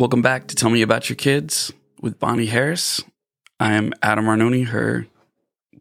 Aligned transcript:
Welcome 0.00 0.22
back 0.22 0.46
to 0.46 0.54
Tell 0.54 0.70
Me 0.70 0.80
About 0.80 1.10
Your 1.10 1.16
Kids 1.16 1.74
with 2.00 2.18
Bonnie 2.18 2.46
Harris. 2.46 3.04
I 3.60 3.74
am 3.74 3.92
Adam 4.00 4.24
Arnone, 4.24 4.68
her 4.68 5.06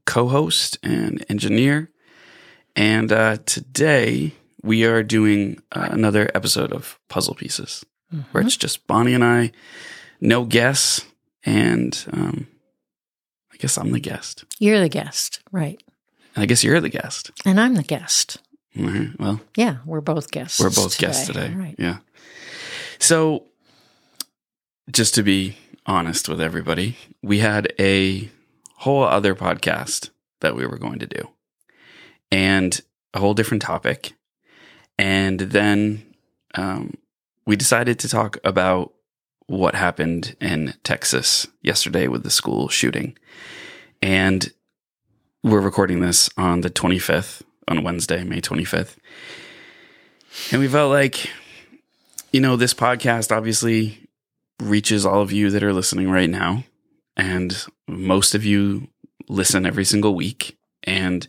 co 0.06 0.28
host 0.28 0.78
and 0.84 1.26
engineer. 1.30 1.90
And 2.76 3.14
uh, 3.14 3.38
today 3.46 4.34
we 4.62 4.84
are 4.84 5.04
doing 5.04 5.62
uh, 5.72 5.88
another 5.92 6.30
episode 6.36 6.74
of 6.74 7.00
Puzzle 7.08 7.34
Pieces, 7.34 7.86
where 8.34 8.44
it's 8.44 8.58
just 8.58 8.86
Bonnie 8.88 9.14
and 9.14 9.24
I, 9.24 9.54
no 10.20 10.44
guests. 10.44 11.06
And 11.46 12.06
um, 12.12 12.48
I 13.54 13.56
guess 13.56 13.78
I'm 13.78 13.94
the 13.94 14.02
guest. 14.02 14.44
You're 14.60 14.82
the 14.82 14.90
guest, 14.90 15.40
right? 15.54 15.82
And 16.36 16.44
I 16.44 16.46
guess 16.46 16.62
you're 16.62 16.82
the 16.82 16.90
guest. 16.90 17.32
And 17.46 17.58
I'm 17.58 17.76
the 17.76 17.84
guest. 17.84 18.36
Right, 18.76 19.18
well, 19.18 19.40
Yeah, 19.56 19.78
we're 19.86 20.02
both 20.02 20.30
guests. 20.30 20.60
we're 20.60 20.72
both 20.72 20.98
guests 20.98 21.26
today. 21.26 21.54
Right. 21.54 21.76
Yeah. 21.80 22.00
So, 23.00 23.46
just 24.92 25.16
to 25.16 25.24
be 25.24 25.58
honest 25.86 26.30
with 26.30 26.42
everybody, 26.42 26.98
we 27.22 27.40
had 27.40 27.74
a 27.80 28.30
whole 28.78 29.04
other 29.04 29.36
podcast 29.36 30.10
that 30.42 30.56
we 30.56 30.66
were 30.66 30.78
going 30.78 31.00
to 31.00 31.06
do 31.06 31.30
and 32.32 32.82
a 33.14 33.20
whole 33.20 33.34
different 33.34 33.62
topic. 33.62 34.14
And 34.98 35.40
then 35.40 36.16
um, 36.56 36.94
we 37.46 37.56
decided 37.56 38.00
to 38.00 38.10
talk 38.10 38.38
about 38.44 38.94
what 39.48 39.76
happened 39.76 40.36
in 40.40 40.76
Texas 40.84 41.48
yesterday 41.62 42.08
with 42.08 42.24
the 42.24 42.30
school 42.30 42.70
shooting. 42.70 43.18
And 44.02 44.52
we're 45.44 45.62
recording 45.62 46.02
this 46.02 46.30
on 46.38 46.62
the 46.62 46.70
25th, 46.70 47.42
on 47.68 47.84
Wednesday, 47.84 48.24
May 48.24 48.42
25th. 48.42 48.98
And 50.52 50.62
we 50.62 50.68
felt 50.68 50.92
like, 50.92 51.30
you 52.32 52.40
know, 52.40 52.56
this 52.56 52.74
podcast 52.74 53.36
obviously 53.36 54.09
reaches 54.60 55.06
all 55.06 55.22
of 55.22 55.32
you 55.32 55.50
that 55.52 55.64
are 55.64 55.74
listening 55.74 56.10
right 56.10 56.30
now. 56.30 56.64
And 57.18 57.66
most 57.88 58.36
of 58.36 58.46
you 58.46 58.88
listen 59.28 59.66
every 59.66 59.86
single 59.86 60.16
week. 60.16 60.58
And 60.84 61.28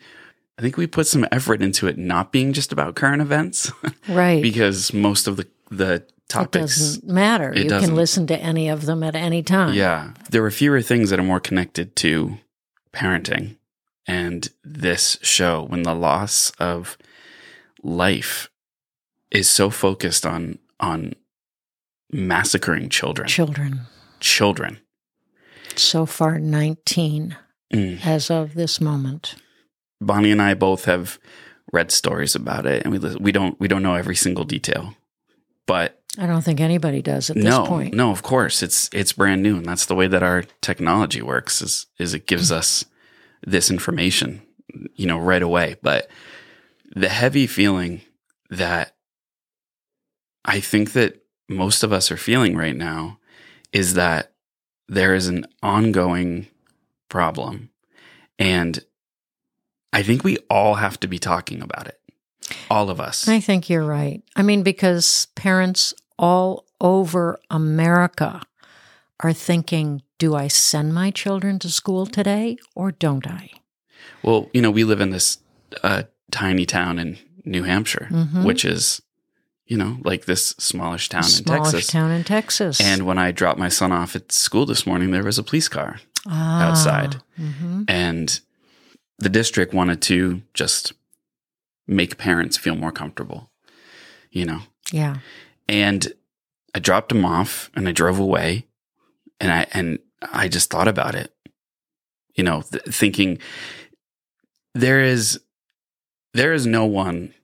I 0.58 0.62
think 0.62 0.76
we 0.76 0.86
put 0.86 1.06
some 1.06 1.26
effort 1.32 1.62
into 1.62 1.86
it 1.86 1.98
not 1.98 2.32
being 2.32 2.52
just 2.52 2.72
about 2.72 2.94
current 2.94 3.22
events 3.22 3.72
Right. 4.08 4.42
because 4.42 4.92
most 4.92 5.26
of 5.26 5.36
the, 5.36 5.48
the 5.70 5.94
it 5.94 6.12
topics. 6.28 6.76
doesn't 6.76 7.04
matter. 7.08 7.50
It 7.52 7.64
you 7.64 7.68
doesn't. 7.68 7.88
can 7.90 7.96
listen 7.96 8.26
to 8.28 8.38
any 8.38 8.68
of 8.68 8.86
them 8.86 9.02
at 9.02 9.16
any 9.16 9.42
time. 9.42 9.74
Yeah. 9.74 10.12
There 10.30 10.44
are 10.44 10.50
fewer 10.50 10.80
things 10.82 11.10
that 11.10 11.18
are 11.18 11.24
more 11.24 11.40
connected 11.40 11.96
to 11.96 12.38
parenting 12.92 13.56
and 14.06 14.48
this 14.62 15.18
show 15.22 15.64
when 15.64 15.82
the 15.82 15.94
loss 15.94 16.50
of 16.58 16.96
life 17.82 18.48
is 19.30 19.48
so 19.48 19.70
focused 19.70 20.26
on 20.26 20.58
on 20.80 21.14
massacring 22.12 22.88
children. 22.88 23.28
Children. 23.28 23.80
children. 24.20 24.78
So 25.76 26.04
far, 26.06 26.38
19 26.38 27.36
Mm. 27.72 28.04
as 28.04 28.30
of 28.30 28.54
this 28.54 28.80
moment. 28.80 29.36
Bonnie 30.00 30.32
and 30.32 30.42
I 30.42 30.54
both 30.54 30.86
have 30.86 31.20
read 31.72 31.92
stories 31.92 32.34
about 32.34 32.66
it 32.66 32.82
and 32.84 32.92
we 32.92 32.98
we 33.16 33.30
don't 33.30 33.58
we 33.60 33.68
don't 33.68 33.82
know 33.84 33.94
every 33.94 34.16
single 34.16 34.42
detail. 34.44 34.96
But 35.66 36.02
I 36.18 36.26
don't 36.26 36.42
think 36.42 36.60
anybody 36.60 37.00
does 37.00 37.30
at 37.30 37.36
this 37.36 37.44
no, 37.44 37.64
point. 37.66 37.94
no, 37.94 38.10
of 38.10 38.22
course 38.24 38.60
it's 38.64 38.90
it's 38.92 39.12
brand 39.12 39.40
new 39.44 39.56
and 39.56 39.64
that's 39.66 39.86
the 39.86 39.94
way 39.94 40.08
that 40.08 40.24
our 40.24 40.42
technology 40.60 41.22
works 41.22 41.62
is 41.62 41.86
is 41.98 42.12
it 42.12 42.26
gives 42.26 42.50
us 42.50 42.84
this 43.46 43.70
information, 43.70 44.42
you 44.96 45.06
know, 45.06 45.18
right 45.18 45.42
away. 45.42 45.76
But 45.80 46.10
the 46.96 47.08
heavy 47.08 47.46
feeling 47.46 48.00
that 48.50 48.96
I 50.44 50.58
think 50.58 50.92
that 50.94 51.19
most 51.50 51.82
of 51.82 51.92
us 51.92 52.10
are 52.10 52.16
feeling 52.16 52.56
right 52.56 52.76
now 52.76 53.18
is 53.72 53.94
that 53.94 54.32
there 54.88 55.14
is 55.14 55.26
an 55.26 55.44
ongoing 55.62 56.46
problem 57.08 57.70
and 58.38 58.84
I 59.92 60.02
think 60.04 60.22
we 60.22 60.38
all 60.48 60.76
have 60.76 61.00
to 61.00 61.08
be 61.08 61.18
talking 61.18 61.60
about 61.60 61.88
it. 61.88 62.00
All 62.70 62.88
of 62.90 63.00
us. 63.00 63.28
I 63.28 63.40
think 63.40 63.68
you're 63.68 63.84
right. 63.84 64.22
I 64.36 64.42
mean, 64.42 64.62
because 64.62 65.26
parents 65.34 65.92
all 66.18 66.64
over 66.80 67.38
America 67.50 68.40
are 69.18 69.32
thinking, 69.32 70.02
do 70.18 70.34
I 70.36 70.46
send 70.48 70.94
my 70.94 71.10
children 71.10 71.58
to 71.58 71.68
school 71.68 72.06
today 72.06 72.56
or 72.76 72.92
don't 72.92 73.26
I? 73.26 73.50
Well, 74.22 74.48
you 74.54 74.62
know, 74.62 74.70
we 74.70 74.84
live 74.84 75.00
in 75.00 75.10
this 75.10 75.38
uh, 75.82 76.04
tiny 76.30 76.66
town 76.66 76.98
in 77.00 77.18
New 77.44 77.64
Hampshire, 77.64 78.08
Mhm. 78.10 78.44
which 78.44 78.64
is, 78.64 79.02
you 79.70 79.76
know, 79.76 79.98
like 80.04 80.24
this 80.24 80.48
smallish 80.58 81.08
town 81.08 81.22
in 81.22 81.28
Smallish 81.30 81.70
Texas. 81.72 81.86
town 81.86 82.10
in 82.10 82.24
Texas. 82.24 82.80
And 82.80 83.06
when 83.06 83.18
I 83.18 83.30
dropped 83.30 83.58
my 83.58 83.68
son 83.68 83.92
off 83.92 84.16
at 84.16 84.32
school 84.32 84.66
this 84.66 84.84
morning, 84.84 85.12
there 85.12 85.22
was 85.22 85.38
a 85.38 85.44
police 85.44 85.68
car, 85.68 86.00
Ah, 86.26 86.68
outside. 86.68 87.22
mhm. 87.38 87.84
and 87.88 88.40
the 89.18 89.28
district 89.28 89.72
wanted 89.72 90.02
to 90.02 90.42
just 90.54 90.92
make 91.86 92.18
parents 92.18 92.56
feel 92.56 92.74
more 92.74 92.90
comfortable, 92.92 93.50
you 94.30 94.44
know. 94.44 94.60
Yeah. 94.92 95.18
And 95.68 96.12
I 96.74 96.78
dropped 96.80 97.12
him 97.12 97.24
off 97.24 97.70
and 97.74 97.88
I 97.88 97.92
drove 97.92 98.18
away, 98.18 98.66
and 99.40 99.52
I 99.52 99.66
and 99.72 99.98
I 100.32 100.48
just 100.48 100.68
thought 100.70 100.88
about 100.88 101.14
it, 101.14 101.32
you 102.34 102.42
know, 102.44 102.62
th- 102.62 102.82
thinking 102.84 103.38
there 104.74 105.00
is 105.00 105.38
there 106.34 106.52
is 106.52 106.66
no 106.66 106.84
one 106.86 107.34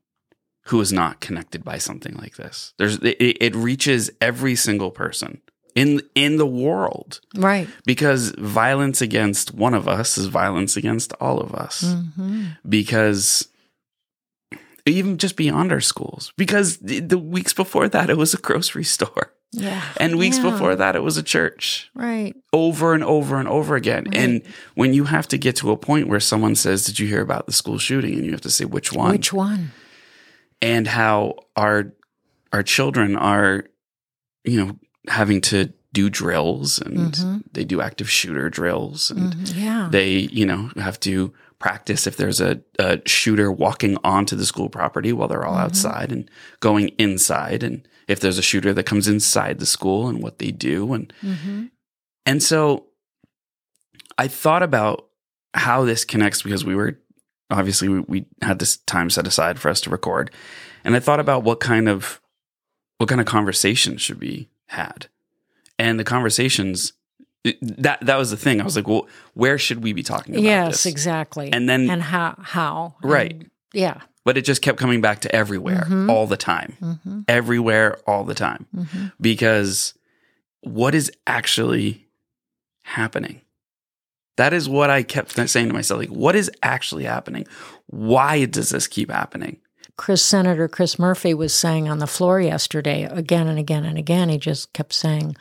who 0.67 0.81
is 0.81 0.93
not 0.93 1.21
connected 1.21 1.63
by 1.65 1.79
something 1.79 2.15
like 2.15 2.37
this. 2.37 2.75
There's 2.79 2.97
it, 2.99 3.17
it 3.41 3.55
reaches 3.57 4.11
every 4.21 4.57
single 4.57 4.91
person 4.91 5.41
in 5.75 6.01
in 6.15 6.37
the 6.39 6.47
world 6.47 7.21
Right. 7.37 7.69
because 7.85 8.31
violence 8.39 9.01
against 9.03 9.55
one 9.55 9.75
of 9.75 9.87
us 9.89 10.17
is 10.19 10.27
violence 10.27 10.77
against 10.77 11.13
all 11.21 11.39
of 11.41 11.55
us 11.55 11.95
hmm 12.17 12.47
because 12.69 13.49
even 14.87 15.19
just 15.19 15.37
beyond 15.37 15.73
our 15.73 15.81
schools 15.81 16.33
because 16.37 16.79
the, 16.79 17.01
the 17.01 17.19
weeks 17.19 17.53
before 17.53 17.89
that 17.89 18.09
it 18.09 18.17
was 18.17 18.33
a 18.35 18.39
grocery 18.39 18.85
store 18.85 19.33
Yeah. 19.53 19.83
and 19.99 20.17
weeks 20.17 20.39
Yeah. 20.39 20.51
before 20.51 20.77
that 20.77 20.95
it 20.97 21.03
was 21.03 21.17
a 21.17 21.23
church 21.23 21.91
Right. 21.95 22.35
over 22.53 22.95
and 22.95 23.03
over 23.05 23.39
and 23.39 23.49
over 23.49 23.75
again 23.77 24.05
Right. 24.07 24.17
and 24.17 24.43
when 24.77 24.95
you 24.95 25.05
have 25.05 25.27
to 25.29 25.39
get 25.39 25.57
to 25.57 25.73
a 25.73 25.77
point 25.77 26.09
where 26.09 26.21
someone 26.21 26.55
says 26.55 26.85
did 26.87 26.99
you 26.99 27.07
hear 27.09 27.21
about 27.21 27.47
the 27.47 27.53
school 27.53 27.79
shooting 27.79 28.15
and 28.15 28.25
you 28.25 28.31
have 28.33 28.41
to 28.43 28.51
say 28.51 28.65
which 28.65 28.93
one 28.93 29.11
Which 29.13 29.33
one? 29.33 29.73
And 30.63 30.87
how 30.87 31.35
our 31.57 31.93
our 32.53 32.63
children 32.63 33.17
are 33.17 33.65
you 34.45 34.65
know 34.65 34.79
having 35.09 35.41
to 35.41 35.73
do 35.93 36.11
drills 36.11 36.79
and 36.81 37.13
Mhm. 37.15 37.43
they 37.53 37.65
do 37.65 37.81
active 37.81 38.11
shooter 38.11 38.51
drills 38.51 39.11
and 39.11 39.35
Mhm. 39.35 39.53
Yeah. 39.57 39.89
they 39.91 40.11
you 40.33 40.45
know 40.47 40.71
have 40.77 40.99
to 41.01 41.33
practice 41.59 42.07
if 42.07 42.17
there's 42.19 42.41
a, 42.41 42.61
a 42.79 43.01
shooter 43.07 43.51
walking 43.51 43.97
onto 44.05 44.37
the 44.37 44.45
school 44.45 44.69
property 44.69 45.13
while 45.13 45.27
they're 45.29 45.45
all 45.47 45.57
Mhm. 45.57 45.63
outside 45.65 46.13
and 46.13 46.31
going 46.61 46.89
inside 46.99 47.63
and 47.63 47.87
if 48.09 48.21
there's 48.21 48.39
a 48.39 48.43
shooter 48.43 48.73
that 48.75 48.85
comes 48.85 49.09
inside 49.09 49.59
the 49.59 49.67
school 49.67 50.09
and 50.09 50.23
what 50.23 50.39
they 50.39 50.51
do 50.51 50.93
and 50.93 51.13
hmm 51.21 51.65
and 52.27 52.43
so 52.43 52.87
i 54.19 54.29
thought 54.29 54.63
about 54.63 55.07
how 55.55 55.85
this 55.85 56.05
connects 56.05 56.43
because 56.43 56.65
we 56.65 56.75
were 56.75 56.99
obviously 57.51 57.89
we, 57.89 58.01
we 58.01 58.27
had 58.43 58.59
this 58.59 58.77
time 58.79 59.09
set 59.11 59.27
aside 59.27 59.59
for 59.59 59.69
us 59.69 59.81
to 59.81 59.91
record 59.91 60.31
and 60.85 60.97
i 60.97 61.01
thought 61.01 61.21
about 61.21 61.43
what 61.45 61.61
kind 61.61 61.89
of 61.89 62.21
what 62.99 63.09
kind 63.09 63.21
of 63.21 63.27
conversations 63.27 64.01
should 64.03 64.19
be 64.21 64.49
had 64.67 65.07
and 65.79 65.99
the 66.01 66.05
conversations 66.05 66.93
that 67.63 67.99
that 68.01 68.17
was 68.17 68.31
the 68.31 68.37
thing 68.37 68.61
i 68.61 68.65
was 68.65 68.75
like 68.77 68.89
well 68.89 69.07
where 69.35 69.59
should 69.59 69.83
we 69.83 69.93
be 69.93 70.03
talking 70.03 70.35
about 70.35 70.43
Yes, 70.45 70.69
this 70.83 70.87
exactly. 70.87 71.53
and 71.53 71.69
then 71.69 71.89
and 71.91 72.03
how? 72.03 72.35
How? 72.43 72.97
Right. 73.03 73.33
And- 73.33 73.51
yeah. 73.73 74.01
but 74.25 74.37
it 74.39 74.45
just 74.45 74.63
kept 74.63 74.79
coming 74.79 75.01
back 75.01 75.21
to 75.21 75.35
everywhere 75.35 75.85
Mhm. 75.89 76.11
all 76.11 76.27
the 76.27 76.37
time 76.37 76.73
hmm 76.81 77.21
everywhere 77.29 77.99
all 78.07 78.25
the 78.25 78.35
time 78.35 78.67
hmm 78.75 79.07
because 79.21 79.95
what 80.63 80.95
is 80.97 81.13
actually 81.27 82.07
happening 82.83 83.41
that 84.37 84.53
is 84.53 84.69
what 84.69 84.91
i 84.91 85.03
kept 85.03 85.33
saying 85.49 85.69
to 85.69 85.75
myself 85.75 86.01
like 86.01 86.09
what 86.11 86.37
is 86.37 86.51
actually 86.63 87.05
happening 87.05 87.47
why 87.87 88.45
does 88.45 88.71
this 88.71 88.87
keep 88.87 89.11
happening 89.11 89.59
Chris 89.99 90.23
Senator 90.23 90.69
Chris 90.69 90.99
Murphy 90.99 91.33
was 91.33 91.55
saying 91.55 91.89
on 91.89 92.01
the 92.01 92.07
floor 92.07 92.39
yesterday 92.39 93.05
again 93.05 93.47
and 93.49 93.59
again 93.59 93.87
and 93.87 93.97
again. 93.97 94.29
He 94.29 94.37
just 94.37 94.71
kept 94.75 94.93
saying, 94.93 95.37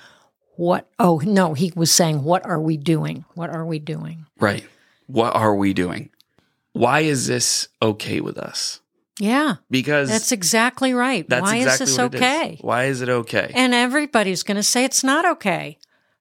"What? 0.56 0.88
Oh 0.98 1.22
no!" 1.26 1.56
He 1.56 1.74
was 1.76 1.92
saying, 1.92 2.24
"What 2.24 2.46
are 2.46 2.62
we 2.62 2.78
doing? 2.78 3.26
What 3.34 3.50
are 3.50 3.66
we 3.66 3.80
doing?" 3.80 4.28
right 4.40 4.66
what 5.08 5.36
are 5.36 5.54
we 5.56 5.74
doing 5.74 6.10
why 6.72 7.02
is 7.02 7.28
this 7.28 7.68
okay 7.82 8.22
with 8.22 8.38
us 8.38 8.80
Yeah, 9.20 9.56
because 9.70 10.08
that's 10.08 10.32
exactly 10.32 10.94
right. 10.94 11.28
that's 11.28 11.44
Why 11.44 11.58
exactly 11.58 11.84
is 11.84 11.90
this 11.90 11.98
what 11.98 12.14
it 12.14 12.16
is. 12.16 12.22
okay? 12.22 12.58
why 12.62 12.84
is 12.86 13.02
it 13.02 13.10
okay 13.10 13.52
And 13.54 13.74
everybody's 13.74 14.44
going 14.44 14.56
to 14.58 14.64
say 14.64 14.86
it's 14.86 15.04
not 15.04 15.26
okay, 15.26 15.78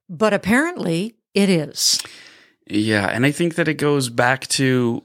but 0.09 0.33
apparently 0.33 1.15
it 1.33 1.49
is. 1.49 2.01
Yeah, 2.67 3.07
and 3.07 3.25
I 3.25 3.31
think 3.31 3.55
that 3.55 3.67
it 3.67 3.75
goes 3.75 4.09
back 4.09 4.47
to 4.47 5.03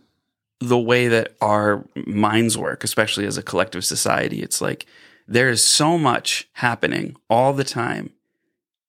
the 0.60 0.78
way 0.78 1.08
that 1.08 1.34
our 1.40 1.84
minds 2.06 2.56
work, 2.56 2.84
especially 2.84 3.26
as 3.26 3.36
a 3.38 3.42
collective 3.42 3.84
society. 3.84 4.42
It's 4.42 4.60
like 4.60 4.86
there 5.26 5.48
is 5.48 5.62
so 5.64 5.96
much 5.98 6.48
happening 6.54 7.16
all 7.28 7.52
the 7.52 7.64
time, 7.64 8.10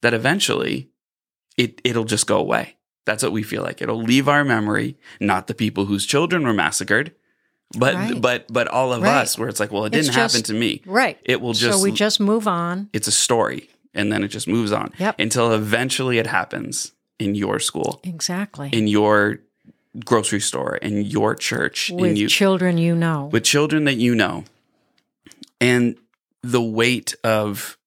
that 0.01 0.13
eventually 0.13 0.89
it 1.57 1.79
it'll 1.83 2.06
just 2.06 2.27
go 2.27 2.38
away. 2.38 2.75
That's 3.06 3.23
what 3.23 3.31
we 3.31 3.44
feel 3.44 3.62
like. 3.63 3.81
It'll 3.81 4.01
leave 4.01 4.27
our 4.27 4.44
memory, 4.44 4.97
not 5.19 5.47
the 5.47 5.53
people 5.53 5.85
whose 5.85 6.06
children 6.06 6.44
were 6.44 6.53
massacred, 6.53 7.13
but 7.77 7.94
Right. 7.95 8.19
but 8.21 8.45
but 8.51 8.67
all 8.67 8.94
of 8.94 9.01
Right. 9.03 9.21
us 9.21 9.38
where 9.38 9.47
it's 9.50 9.59
like, 9.59 9.71
well, 9.71 9.85
it 9.85 9.91
didn't 9.94 10.13
happen 10.13 10.44
to 10.44 10.53
me. 10.53 10.81
Right. 10.85 11.17
It 11.24 11.39
will 11.41 11.53
just 11.53 11.77
so 11.79 11.83
we 11.83 11.91
just 11.91 12.19
move 12.19 12.47
on. 12.47 12.89
it's 12.94 13.07
a 13.07 13.12
story 13.12 13.69
and 13.94 14.12
then 14.12 14.24
it 14.24 14.29
just 14.29 14.47
moves 14.47 14.71
on 14.71 14.91
Yep. 14.97 15.19
until 15.19 15.51
eventually 15.53 16.17
it 16.17 16.27
happens 16.27 16.94
in 17.21 17.35
your 17.35 17.59
school, 17.59 18.00
Exactly. 18.03 18.69
in 18.73 18.88
your 18.88 19.39
grocery 20.06 20.39
store, 20.39 20.75
in 20.77 21.03
your 21.03 21.35
church, 21.35 21.91
With 21.94 22.12
in 22.12 22.15
you 22.15 22.27
children 22.27 22.77
you 22.77 22.95
know. 22.95 23.29
with 23.31 23.44
children 23.44 23.83
that 23.85 23.95
you 23.97 24.15
know. 24.15 24.44
And 25.59 25.95
the 26.41 26.62
weight 26.62 27.13
of 27.23 27.77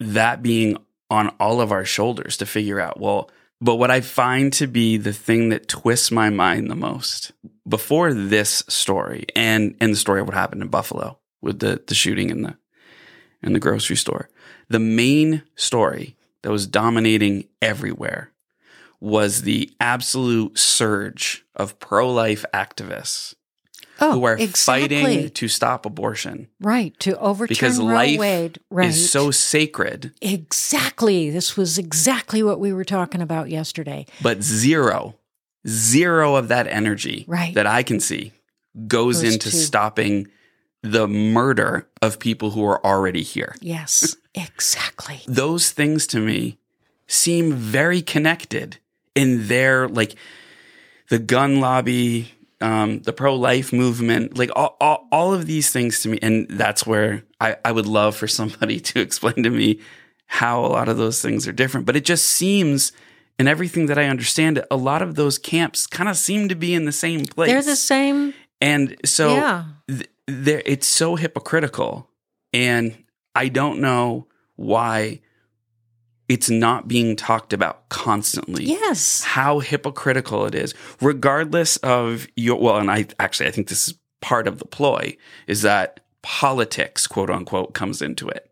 that 0.00 0.42
being 0.42 0.78
on 1.10 1.28
all 1.38 1.60
of 1.60 1.70
our 1.72 1.84
shoulders 1.84 2.36
to 2.38 2.46
figure 2.46 2.80
out, 2.80 2.98
well, 2.98 3.30
but 3.60 3.76
what 3.76 3.90
I 3.90 4.00
find 4.00 4.52
to 4.54 4.66
be 4.66 4.96
the 4.96 5.12
thing 5.12 5.50
that 5.50 5.68
twists 5.68 6.10
my 6.10 6.30
mind 6.30 6.70
the 6.70 6.74
most 6.74 7.32
before 7.68 8.12
this 8.14 8.64
story 8.68 9.26
and 9.36 9.76
and 9.80 9.92
the 9.92 9.96
story 9.96 10.20
of 10.20 10.26
what 10.26 10.34
happened 10.34 10.62
in 10.62 10.68
Buffalo 10.68 11.18
with 11.40 11.60
the 11.60 11.80
the 11.86 11.94
shooting 11.94 12.30
in 12.30 12.42
the 12.42 12.56
in 13.42 13.52
the 13.52 13.60
grocery 13.60 13.96
store, 13.96 14.28
the 14.68 14.78
main 14.80 15.42
story 15.54 16.16
that 16.42 16.50
was 16.50 16.66
dominating 16.66 17.44
everywhere 17.60 18.30
was 19.00 19.42
the 19.42 19.70
absolute 19.80 20.56
surge 20.58 21.44
of 21.56 21.78
pro-life 21.80 22.44
activists 22.54 23.34
oh, 24.00 24.12
who 24.12 24.24
are 24.24 24.36
exactly. 24.36 24.88
fighting 24.88 25.30
to 25.30 25.48
stop 25.48 25.84
abortion 25.84 26.48
Right. 26.60 26.98
To 27.00 27.18
overturn 27.18 27.48
because 27.54 27.78
Roe 27.78 27.84
life 27.86 28.18
Wade. 28.18 28.58
Right. 28.70 28.88
is 28.90 29.10
so 29.10 29.30
sacred, 29.32 30.12
Exactly. 30.22 31.30
This 31.30 31.56
was 31.56 31.78
exactly 31.78 32.42
what 32.42 32.60
we 32.60 32.72
were 32.72 32.84
talking 32.84 33.20
about 33.20 33.50
yesterday. 33.50 34.06
but 34.22 34.42
zero, 34.42 35.16
zero 35.66 36.36
of 36.36 36.48
that 36.48 36.66
energy 36.68 37.24
Right. 37.26 37.54
that 37.54 37.66
I 37.66 37.82
can 37.82 37.98
see 38.00 38.32
goes, 38.86 39.16
Goes 39.16 39.22
into 39.34 39.50
to- 39.50 39.56
stopping 39.56 40.28
the 40.84 41.06
murder 41.08 41.88
of 42.00 42.18
people 42.18 42.50
who 42.50 42.64
are 42.64 42.84
already 42.84 43.22
here. 43.22 43.54
Yes, 43.60 44.16
exactly. 44.34 45.20
Those 45.26 45.70
things 45.70 46.06
to 46.08 46.20
me 46.20 46.58
seem 47.06 47.52
very 47.52 48.02
connected 48.02 48.78
in 49.14 49.48
their 49.48 49.88
like 49.88 50.14
the 51.08 51.18
gun 51.18 51.60
lobby, 51.60 52.32
um, 52.60 53.00
the 53.00 53.12
pro 53.12 53.34
life 53.34 53.72
movement, 53.72 54.38
like 54.38 54.50
all, 54.56 54.76
all, 54.80 55.08
all 55.12 55.34
of 55.34 55.46
these 55.46 55.70
things 55.70 56.00
to 56.00 56.08
me. 56.08 56.18
And 56.22 56.48
that's 56.48 56.86
where 56.86 57.22
I, 57.40 57.56
I 57.64 57.72
would 57.72 57.86
love 57.86 58.16
for 58.16 58.26
somebody 58.26 58.80
to 58.90 59.00
explain 59.00 59.42
to 59.42 59.50
me 59.50 59.80
how 60.26 60.64
a 60.64 60.68
lot 60.68 60.88
of 60.88 60.96
those 60.96 61.20
things 61.20 61.46
are 61.46 61.52
different. 61.52 61.84
But 61.84 61.96
it 61.96 62.06
just 62.06 62.24
seems, 62.24 62.92
in 63.38 63.46
everything 63.46 63.86
that 63.86 63.98
I 63.98 64.06
understand, 64.06 64.64
a 64.70 64.76
lot 64.76 65.02
of 65.02 65.14
those 65.14 65.38
camps 65.38 65.86
kind 65.86 66.08
of 66.08 66.16
seem 66.16 66.48
to 66.48 66.54
be 66.54 66.72
in 66.72 66.86
the 66.86 66.92
same 66.92 67.26
place. 67.26 67.50
They're 67.50 67.62
the 67.62 67.76
same. 67.76 68.32
And 68.62 68.96
so 69.04 69.34
yeah. 69.34 69.64
th- 69.88 70.08
there 70.26 70.62
it's 70.64 70.86
so 70.86 71.16
hypocritical 71.16 72.08
and 72.52 72.96
i 73.34 73.48
don't 73.48 73.80
know 73.80 74.26
why 74.56 75.20
it's 76.28 76.48
not 76.48 76.88
being 76.88 77.14
talked 77.14 77.52
about 77.52 77.88
constantly. 77.90 78.64
Yes. 78.64 79.22
how 79.22 79.58
hypocritical 79.58 80.46
it 80.46 80.54
is. 80.54 80.72
Regardless 81.00 81.76
of 81.78 82.26
your 82.36 82.58
well 82.58 82.78
and 82.78 82.90
i 82.90 83.06
actually 83.18 83.48
i 83.48 83.52
think 83.52 83.68
this 83.68 83.88
is 83.88 83.94
part 84.20 84.46
of 84.46 84.58
the 84.58 84.64
ploy 84.64 85.16
is 85.46 85.62
that 85.62 86.00
politics 86.22 87.06
quote 87.06 87.28
unquote 87.28 87.74
comes 87.74 88.00
into 88.00 88.28
it. 88.28 88.48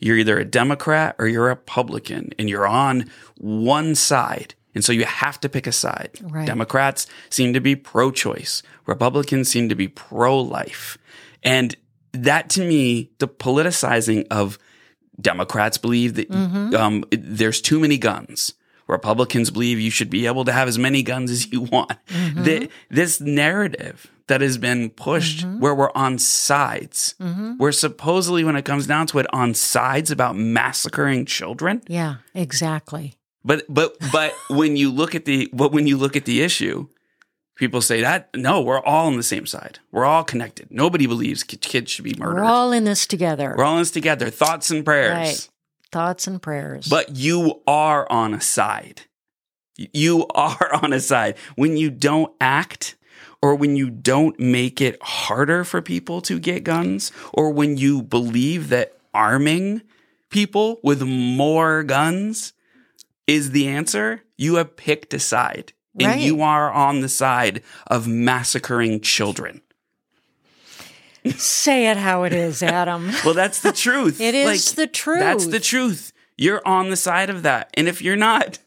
You're 0.00 0.18
either 0.18 0.38
a 0.38 0.44
democrat 0.44 1.16
or 1.18 1.26
you're 1.26 1.46
a 1.46 1.50
republican 1.54 2.32
and 2.38 2.50
you're 2.50 2.66
on 2.66 3.08
one 3.38 3.94
side. 3.94 4.54
And 4.74 4.84
so 4.84 4.92
you 4.92 5.04
have 5.04 5.38
to 5.40 5.48
pick 5.48 5.66
a 5.66 5.72
side. 5.72 6.18
Right. 6.22 6.46
democrats 6.46 7.06
seem 7.30 7.52
to 7.54 7.60
be 7.60 7.76
pro-choice. 7.76 8.62
Republicans 8.86 9.48
seem 9.48 9.68
to 9.68 9.74
be 9.74 9.88
pro-life. 9.88 10.98
And 11.42 11.76
that 12.12 12.50
to 12.50 12.66
me 12.66 13.10
the 13.18 13.28
politicizing 13.28 14.26
of 14.30 14.58
Democrats 15.20 15.78
believe 15.78 16.14
that 16.14 16.30
mm-hmm. 16.30 16.74
um, 16.74 17.04
there's 17.10 17.60
too 17.60 17.78
many 17.78 17.98
guns. 17.98 18.54
Republicans 18.88 19.50
believe 19.50 19.78
you 19.78 19.90
should 19.90 20.10
be 20.10 20.26
able 20.26 20.44
to 20.44 20.52
have 20.52 20.68
as 20.68 20.78
many 20.78 21.02
guns 21.02 21.30
as 21.30 21.50
you 21.52 21.62
want. 21.62 21.92
Mm-hmm. 22.08 22.42
The- 22.42 22.70
this 22.90 23.20
narrative 23.20 24.10
that 24.26 24.40
has 24.40 24.58
been 24.58 24.90
pushed 24.90 25.40
mm-hmm. 25.40 25.60
where 25.60 25.74
we're 25.74 25.92
on 25.94 26.18
sides, 26.18 27.14
we're 27.58 27.72
supposedly, 27.72 28.44
when 28.44 28.56
it 28.56 28.64
comes 28.64 28.86
down 28.86 29.06
to 29.08 29.18
it, 29.18 29.26
on 29.32 29.52
sides 29.54 30.10
about 30.10 30.36
massacring 30.36 31.26
children. 31.26 31.82
Yeah, 31.86 32.16
exactly. 32.34 33.14
But 33.44 33.64
but 33.68 33.96
but 34.12 34.32
when 34.48 34.76
you 34.76 34.90
look 34.90 35.14
at 35.14 35.24
the 35.24 35.50
but 35.52 35.72
when 35.72 35.86
you 35.86 35.96
look 35.96 36.16
at 36.16 36.24
the 36.24 36.42
issue, 36.42 36.88
people 37.56 37.80
say 37.80 38.00
that 38.00 38.30
no, 38.34 38.60
we're 38.60 38.80
all 38.80 39.06
on 39.06 39.16
the 39.16 39.22
same 39.22 39.46
side. 39.46 39.78
We're 39.90 40.04
all 40.04 40.24
connected. 40.24 40.68
Nobody 40.70 41.06
believes 41.06 41.42
kids 41.44 41.90
should 41.90 42.04
be 42.04 42.14
murdered. 42.18 42.36
We're 42.42 42.44
all 42.44 42.72
in 42.72 42.84
this 42.84 43.06
together. 43.06 43.54
We're 43.56 43.64
all 43.64 43.74
in 43.74 43.82
this 43.82 43.90
together. 43.90 44.30
Thoughts 44.30 44.70
and 44.70 44.84
prayers. 44.84 45.12
Right. 45.12 45.48
Thoughts 45.90 46.26
and 46.26 46.40
prayers. 46.40 46.88
But 46.88 47.16
you 47.16 47.60
are 47.66 48.10
on 48.10 48.34
a 48.34 48.40
side. 48.40 49.02
You 49.76 50.26
are 50.34 50.74
on 50.82 50.92
a 50.92 51.00
side. 51.00 51.36
When 51.56 51.76
you 51.76 51.90
don't 51.90 52.32
act, 52.40 52.96
or 53.42 53.54
when 53.56 53.76
you 53.76 53.90
don't 53.90 54.38
make 54.38 54.80
it 54.80 55.02
harder 55.02 55.64
for 55.64 55.82
people 55.82 56.20
to 56.22 56.38
get 56.38 56.64
guns, 56.64 57.10
or 57.32 57.50
when 57.50 57.76
you 57.76 58.02
believe 58.02 58.68
that 58.68 58.96
arming 59.12 59.82
people 60.30 60.80
with 60.82 61.02
more 61.02 61.82
guns 61.82 62.52
is 63.26 63.50
the 63.50 63.68
answer, 63.68 64.22
you 64.36 64.56
have 64.56 64.76
picked 64.76 65.12
a 65.12 65.18
side. 65.18 65.72
And 65.98 66.06
Right. 66.08 66.20
you 66.20 66.40
are 66.42 66.70
on 66.72 67.00
the 67.00 67.08
side 67.08 67.62
of 67.86 68.06
massacring 68.08 69.00
children. 69.00 69.60
say 71.36 71.86
it 71.88 71.96
how 71.96 72.24
it 72.24 72.32
is, 72.32 72.62
Adam. 72.62 73.10
Well, 73.24 73.34
that's 73.34 73.60
the 73.60 73.72
truth. 73.72 74.20
It 74.20 74.34
is 74.34 74.72
the 74.72 74.86
truth. 74.86 75.20
That's 75.20 75.46
the 75.46 75.60
truth. 75.60 76.12
You're 76.36 76.66
on 76.66 76.90
the 76.90 76.96
side 76.96 77.30
of 77.30 77.42
that. 77.44 77.70
And 77.74 77.86
if 77.88 78.02
you're 78.02 78.16
not, 78.16 78.58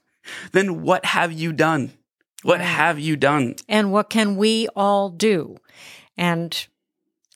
then 0.54 0.82
what 0.82 1.04
have 1.06 1.34
you 1.34 1.52
done? 1.52 1.92
What 2.44 2.62
have 2.62 3.00
you 3.00 3.16
done? 3.16 3.56
and 3.68 3.92
what 3.92 4.10
can 4.10 4.36
we 4.38 4.68
all 4.76 5.10
do? 5.10 5.58
And 6.16 6.68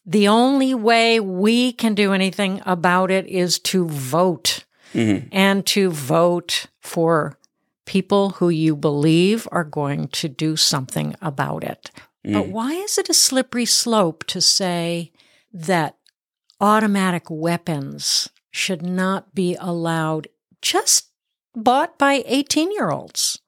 the 0.05 0.27
only 0.27 0.73
way 0.75 1.19
we 1.19 1.73
can 1.73 1.95
do 1.95 2.13
anything 2.13 2.61
about 2.65 3.09
it 3.11 3.25
is 3.27 3.57
to 3.59 3.87
vote 3.87 4.63
Mhm. 4.93 5.27
and 5.31 5.65
to 5.67 5.89
vote 5.89 6.67
for 6.79 7.37
people 7.89 8.29
who 8.37 8.49
you 8.49 8.75
believe 8.75 9.47
are 9.51 9.63
going 9.63 10.07
to 10.09 10.29
do 10.29 10.55
something 10.55 11.15
about 11.23 11.63
it. 11.63 11.89
But 12.23 12.45
Mm. 12.45 12.51
why 12.51 12.73
is 12.73 12.99
it 12.99 13.09
a 13.09 13.15
slippery 13.15 13.65
slope 13.65 14.23
to 14.25 14.41
say 14.41 15.11
that 15.51 15.97
automatic 16.61 17.23
weapons 17.31 18.29
should 18.51 18.83
not 18.83 19.33
be 19.33 19.57
allowed 19.59 20.27
just 20.61 21.07
bought 21.55 21.97
by 21.97 22.23
18 22.27 22.71
year 22.73 22.91
olds? 22.91 23.39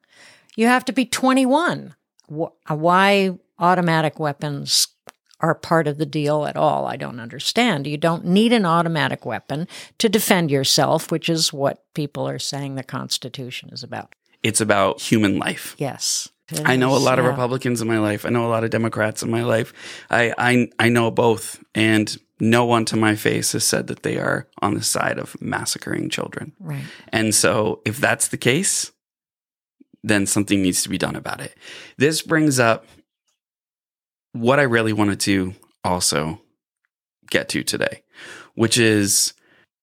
You 0.55 0.65
have 0.65 0.85
to 0.85 0.91
be 0.93 1.05
21. 1.05 1.93
Why 2.27 3.37
automatic 3.59 4.19
weapons 4.19 4.87
are 5.39 5.53
part 5.53 5.87
of 5.87 5.99
the 5.99 6.05
deal 6.05 6.45
at 6.45 6.55
all, 6.57 6.87
I 6.87 6.95
don't 6.95 7.19
understand. 7.19 7.85
You 7.85 7.97
don't 7.97 8.25
need 8.25 8.53
an 8.53 8.65
automatic 8.65 9.23
weapon 9.23 9.67
to 9.99 10.09
defend 10.09 10.49
yourself, 10.49 11.11
which 11.11 11.29
is 11.29 11.53
what 11.53 11.83
people 11.93 12.27
are 12.27 12.39
saying 12.39 12.73
the 12.75 12.83
Constitution 12.83 13.69
is 13.71 13.83
about. 13.83 14.15
It's 14.43 14.61
about 14.61 15.01
human 15.01 15.37
life. 15.37 15.75
Yes. 15.77 16.29
I 16.65 16.75
know 16.75 16.95
a 16.95 16.97
lot 16.97 17.19
of. 17.19 17.25
Republicans 17.25 17.81
in 17.81 17.87
my 17.87 17.99
life. 17.99 18.25
I 18.25 18.29
know 18.29 18.45
a 18.45 18.49
lot 18.49 18.63
of 18.63 18.69
Democrats 18.71 19.23
in 19.23 19.31
my 19.31 19.43
life. 19.43 19.73
I, 20.09 20.33
I 20.37 20.69
I 20.79 20.89
know 20.89 21.09
both, 21.11 21.63
and 21.73 22.15
no 22.39 22.65
one 22.65 22.85
to 22.85 22.97
my 22.97 23.15
face 23.15 23.53
has 23.53 23.63
said 23.63 23.87
that 23.87 24.03
they 24.03 24.17
are 24.17 24.47
on 24.61 24.73
the 24.73 24.83
side 24.83 25.17
of 25.17 25.39
massacring 25.41 26.09
children. 26.09 26.53
Right. 26.59 26.83
And 27.09 27.33
so, 27.33 27.81
if 27.85 27.99
that's 27.99 28.27
the 28.29 28.37
case, 28.37 28.91
then 30.03 30.25
something 30.25 30.61
needs 30.61 30.83
to 30.83 30.89
be 30.89 30.97
done 30.97 31.15
about 31.15 31.39
it. 31.39 31.55
This 31.97 32.21
brings 32.21 32.59
up 32.59 32.85
what 34.33 34.59
I 34.59 34.63
really 34.63 34.93
wanted 34.93 35.19
to 35.21 35.53
also 35.83 36.41
get 37.29 37.49
to 37.49 37.63
today, 37.63 38.03
which 38.55 38.77
is 38.77 39.33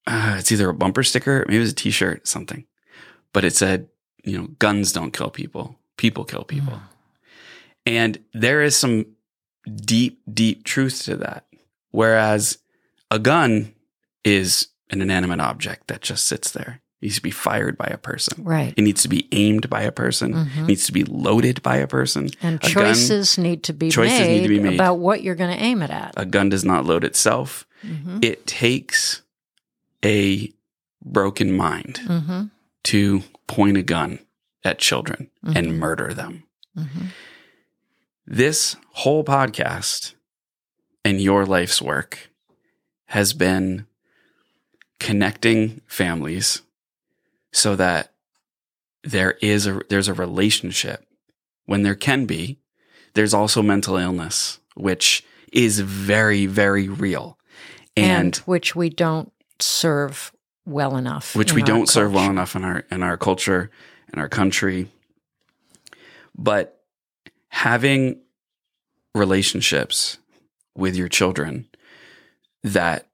uh, 0.06 0.36
it's 0.38 0.52
either 0.52 0.68
a 0.68 0.74
bumper 0.74 1.02
sticker, 1.02 1.44
maybe 1.48 1.58
it 1.58 1.60
was 1.60 1.72
a 1.72 1.74
t 1.74 1.90
shirt, 1.90 2.26
something, 2.26 2.66
but 3.32 3.44
it 3.44 3.54
said, 3.54 3.88
you 4.28 4.38
know, 4.38 4.46
guns 4.58 4.92
don't 4.92 5.12
kill 5.12 5.30
people, 5.30 5.76
people 5.96 6.24
kill 6.24 6.44
people. 6.44 6.80
And 7.86 8.18
there 8.34 8.62
is 8.62 8.76
some 8.76 9.06
deep, 9.74 10.20
deep 10.32 10.64
truth 10.64 11.02
to 11.04 11.16
that. 11.16 11.46
Whereas 11.90 12.58
a 13.10 13.18
gun 13.18 13.74
is 14.24 14.68
an 14.90 15.00
inanimate 15.00 15.40
object 15.40 15.88
that 15.88 16.02
just 16.02 16.26
sits 16.26 16.50
there. 16.50 16.80
It 17.00 17.04
needs 17.06 17.14
to 17.16 17.22
be 17.22 17.30
fired 17.30 17.78
by 17.78 17.86
a 17.86 17.96
person. 17.96 18.42
Right. 18.44 18.74
It 18.76 18.82
needs 18.82 19.02
to 19.02 19.08
be 19.08 19.28
aimed 19.32 19.70
by 19.70 19.82
a 19.82 19.92
person. 19.92 20.34
Mhm. 20.34 20.58
It 20.64 20.66
needs 20.66 20.84
to 20.86 20.92
be 20.92 21.04
loaded 21.04 21.62
by 21.62 21.76
a 21.76 21.86
person. 21.86 22.30
And 22.42 22.56
A 22.56 22.58
gun- 22.74 22.84
choices 22.94 23.38
need 23.38 23.62
to 23.64 23.72
be 23.72 23.90
choices 23.90 24.18
made 24.18 24.28
need 24.28 24.42
to 24.42 24.48
be 24.48 24.58
made. 24.58 24.74
about 24.74 24.98
what 24.98 25.22
you're 25.22 25.34
going 25.36 25.56
to 25.56 25.62
aim 25.62 25.80
it 25.82 25.90
at. 25.90 26.12
A 26.16 26.26
gun 26.26 26.48
does 26.48 26.64
not 26.64 26.84
load 26.84 27.04
itself. 27.04 27.66
hmm 27.82 28.18
It 28.20 28.46
takes 28.46 29.22
a 30.04 30.52
broken 31.04 31.52
mind 31.56 31.98
hmm 32.06 32.42
to 32.84 33.22
point 33.46 33.76
a 33.76 33.82
gun 33.82 34.18
at 34.64 34.78
children 34.78 35.30
and 35.42 35.78
murder 35.78 36.12
them. 36.12 36.44
Mhm. 36.76 37.08
This 38.26 38.76
whole 38.92 39.24
podcast 39.24 40.14
and 41.04 41.20
your 41.20 41.46
life's 41.46 41.80
work 41.80 42.30
has 43.06 43.32
been 43.32 43.86
connecting 45.00 45.80
families 45.86 46.62
so 47.52 47.76
that 47.76 48.12
there 49.02 49.38
is 49.40 49.66
a 49.66 49.80
there's 49.88 50.08
a 50.08 50.14
relationship 50.14 51.06
when 51.66 51.82
there 51.82 51.94
can 51.94 52.26
be 52.26 52.58
there's 53.14 53.32
also 53.32 53.62
mental 53.62 53.96
illness 53.96 54.58
which 54.74 55.24
is 55.52 55.80
very 55.80 56.46
very 56.46 56.88
real 56.88 57.38
and, 57.96 58.06
and, 58.06 58.36
which 58.38 58.76
we 58.76 58.90
don't 58.90 59.32
serve 59.60 60.32
well 60.68 60.96
enough. 60.96 61.34
which 61.34 61.52
we 61.52 61.62
don't 61.62 61.88
serve 61.88 62.12
well 62.12 62.30
enough 62.30 62.54
in 62.54 62.64
our 62.64 62.84
in 62.90 63.02
our 63.02 63.16
culture 63.16 63.70
in 64.12 64.18
our 64.18 64.28
country. 64.28 64.90
But 66.36 66.80
having 67.48 68.20
relationships 69.14 70.18
with 70.76 70.94
your 70.94 71.08
children 71.08 71.66
that 72.62 73.08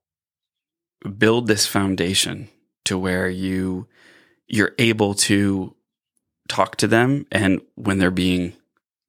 build 1.18 1.46
this 1.46 1.66
foundation 1.66 2.48
to 2.84 2.98
where 2.98 3.28
you 3.28 3.86
you're 4.46 4.74
able 4.78 5.14
to 5.14 5.74
talk 6.48 6.76
to 6.76 6.86
them 6.86 7.26
and 7.32 7.60
when 7.74 7.98
they're 7.98 8.10
being 8.10 8.52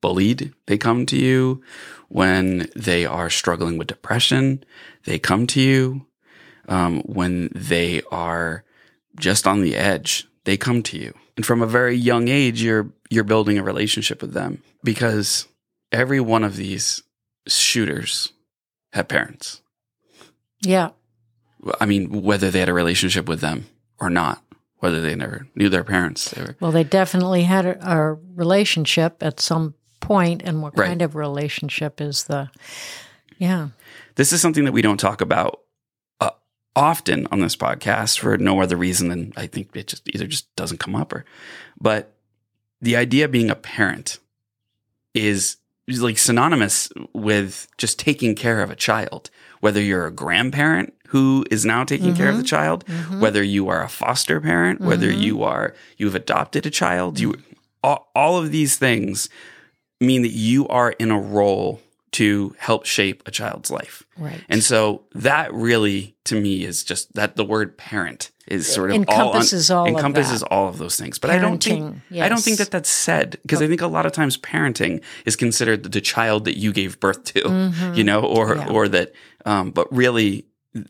bullied 0.02 0.54
they 0.68 0.78
come 0.78 1.06
to 1.08 1.18
you. 1.18 1.62
When 2.08 2.70
they 2.76 3.06
are 3.06 3.30
struggling 3.30 3.78
with 3.78 3.88
depression 3.88 4.64
they 5.06 5.20
come 5.20 5.48
to 5.48 5.60
you 5.60 6.06
um, 6.68 7.02
when 7.02 7.50
they 7.54 8.02
are 8.12 8.64
just 9.20 9.48
on 9.48 9.62
the 9.62 9.76
edge 9.76 10.28
they 10.46 10.58
come 10.58 10.82
to 10.84 10.98
you 10.98 11.14
and 11.38 11.46
from 11.46 11.62
a 11.62 11.68
very 11.68 11.96
young 11.96 12.28
age 12.28 12.62
you're 12.62 12.90
you're 13.10 13.24
building 13.24 13.58
a 13.58 13.64
relationship 13.64 14.22
with 14.22 14.34
them 14.34 14.62
because 14.84 15.48
every 15.92 16.20
one 16.20 16.44
of 16.44 16.56
these 16.56 17.02
shooters 17.48 18.34
had 18.94 19.08
parents 19.08 19.62
Yeah. 20.62 20.90
I 21.82 21.86
mean, 21.86 22.22
whether 22.22 22.52
they 22.52 22.60
had 22.60 22.70
a 22.70 22.74
relationship 22.74 23.28
with 23.28 23.42
them 23.42 23.66
or 24.00 24.10
not, 24.10 24.42
whether 24.80 25.02
they 25.02 25.16
never 25.16 25.48
knew 25.56 25.68
their 25.70 25.84
parents. 25.84 26.30
They 26.30 26.42
were, 26.44 26.56
Well, 26.60 26.72
they 26.72 26.84
definitely 26.84 27.44
had 27.44 27.66
a, 27.66 27.92
a 27.92 28.14
relationship 28.36 29.24
at 29.24 29.40
some 29.40 29.74
point, 30.00 30.44
and 30.44 30.62
what 30.62 30.78
Right. 30.78 30.88
kind 30.88 31.02
of 31.02 31.16
relationship 31.16 32.00
is 32.02 32.26
the? 32.26 32.50
Yeah. 33.40 33.70
this 34.16 34.32
is 34.32 34.42
something 34.42 34.64
that 34.66 34.74
we 34.74 34.82
don't 34.84 35.00
talk 35.00 35.22
about 35.22 35.60
often 36.76 37.28
on 37.32 37.40
this 37.40 37.56
podcast 37.56 38.20
for 38.20 38.38
no 38.38 38.62
other 38.62 38.76
reason 38.76 39.08
than 39.08 39.34
I 39.36 39.48
think 39.48 39.76
it 39.76 39.88
just 39.88 40.08
either 40.14 40.28
just 40.28 40.54
doesn't 40.56 40.80
come 40.80 40.96
up 40.96 41.14
or, 41.14 41.26
but 41.80 42.14
the 42.82 42.96
idea 42.96 43.26
of 43.26 43.32
being 43.32 43.50
a 43.50 43.56
parent 43.56 44.20
is, 45.14 45.58
is 45.88 46.02
like 46.02 46.18
synonymous 46.18 46.90
with 47.14 47.68
just 47.78 47.98
taking 47.98 48.36
care 48.36 48.62
of 48.62 48.70
a 48.70 48.76
child, 48.76 49.30
whether 49.62 49.82
you're 49.82 50.06
a 50.06 50.12
grandparent 50.12 50.94
who 51.08 51.46
is 51.50 51.66
now 51.66 51.84
taking 51.84 52.14
care 52.16 52.30
of 52.30 52.36
the 52.36 52.42
mm-hmm. 52.42 52.48
child, 52.48 52.86
mm-hmm. 52.86 53.22
whether 53.22 53.42
you 53.42 53.70
are 53.70 53.84
a 53.84 53.90
foster 53.90 54.42
parent, 54.42 54.82
whether 54.82 55.08
mm-hmm. 55.08 55.22
you 55.22 55.44
are, 55.44 55.74
you've 55.98 56.16
adopted 56.16 56.66
a 56.66 56.70
child, 56.70 57.20
you, 57.20 57.36
all, 57.84 58.12
all 58.16 58.38
of 58.38 58.52
these 58.52 58.78
things 58.78 59.30
mean 60.02 60.24
that 60.24 60.30
you 60.30 60.68
are 60.68 60.92
in 60.92 61.12
a 61.12 61.20
role 61.20 61.80
to 62.22 62.56
help 62.60 62.86
shape 62.86 63.24
a 63.26 63.32
child's 63.32 63.70
life. 63.72 64.04
Right. 64.18 64.42
And 64.50 64.64
so 64.64 65.04
that 65.14 65.54
really, 65.54 66.16
to 66.26 66.40
me, 66.40 66.64
is 66.64 66.84
just 66.84 67.14
that 67.14 67.36
the 67.36 67.44
word 67.46 67.78
parent 67.78 68.32
is 68.48 68.68
sort 68.72 68.92
of 68.92 68.96
Encompasses 68.98 69.72
all 69.72 69.80
all, 69.80 69.86
of 69.88 69.96
encompasses 69.96 70.40
that. 70.42 70.48
all 70.52 70.68
of 70.70 70.78
those 70.78 70.96
things. 70.98 71.18
But 71.20 71.32
I 71.32 71.40
don't 71.40 71.62
think 71.64 71.84
Parenting, 72.12 72.22
I 72.22 72.30
don't 72.30 72.42
think 72.42 72.58
that 72.60 72.72
that's 72.72 72.90
said 72.90 73.38
because 73.42 73.62
I 73.62 73.68
think 73.68 73.82
a 73.82 73.88
lot 73.88 74.06
of 74.06 74.12
times 74.12 74.38
parenting 74.38 75.02
is 75.26 75.36
considered 75.36 75.84
the 75.92 76.02
child 76.02 76.46
that 76.46 76.58
you 76.58 76.72
gave 76.72 77.00
birth 77.00 77.24
to, 77.34 77.40
you 77.96 78.04
know, 78.04 78.22
or 78.22 78.56
Mm-hmm. 78.56 78.70
Yeah. 78.70 78.76
or 78.76 78.88
that. 78.90 79.14
Um, 79.46 79.72
but 79.72 79.92
really, 79.92 80.46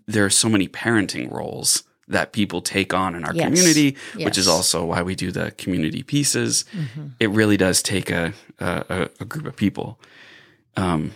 there 0.05 0.25
are 0.25 0.29
so 0.29 0.50
many 0.50 0.67
parenting 0.67 1.32
roles 1.32 1.84
that 2.08 2.34
people 2.34 2.62
take 2.62 2.94
on 2.94 3.15
in 3.15 3.24
our 3.25 3.34
Yes. 3.34 3.46
community, 3.48 3.96
which 4.15 4.38
is 4.38 4.48
also 4.48 4.86
why 4.86 5.01
we 5.01 5.15
do 5.15 5.32
the 5.32 5.51
community 5.58 6.03
pieces. 6.03 6.65
Mm-hmm. 6.72 7.08
It 7.20 7.29
really 7.32 7.58
does 7.58 7.82
take 7.82 8.12
a 8.12 8.34
a, 8.60 9.10
a 9.20 9.25
group 9.25 9.46
of 9.48 9.55
people. 9.55 9.98
Um, 10.77 11.13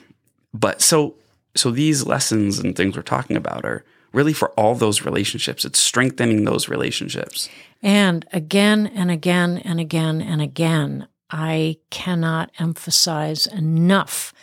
but 0.54 0.82
so 0.82 1.16
so 1.56 1.72
these 1.72 2.06
lessons 2.06 2.60
and 2.60 2.75
things 2.75 2.96
we're 2.96 3.01
talking 3.01 3.36
about 3.36 3.66
are 3.66 3.84
really 4.13 4.34
for 4.34 4.50
all 4.51 4.75
those 4.75 5.04
relationships. 5.04 5.66
It's 5.66 5.80
strengthening 5.80 6.46
those 6.46 6.70
relationships. 6.70 7.50
And 7.82 8.25
again 8.34 8.88
and 8.88 9.12
again 9.12 9.58
and 9.60 9.80
again 9.80 10.22
and 10.22 10.42
again, 10.42 11.08
I 11.30 11.78
cannot 11.89 12.51
emphasize 12.60 13.46
enough 13.46 14.34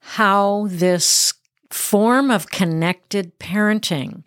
how 0.00 0.66
this 0.70 1.34
form 1.70 2.30
of 2.30 2.50
connected 2.50 3.38
parenting, 3.38 4.24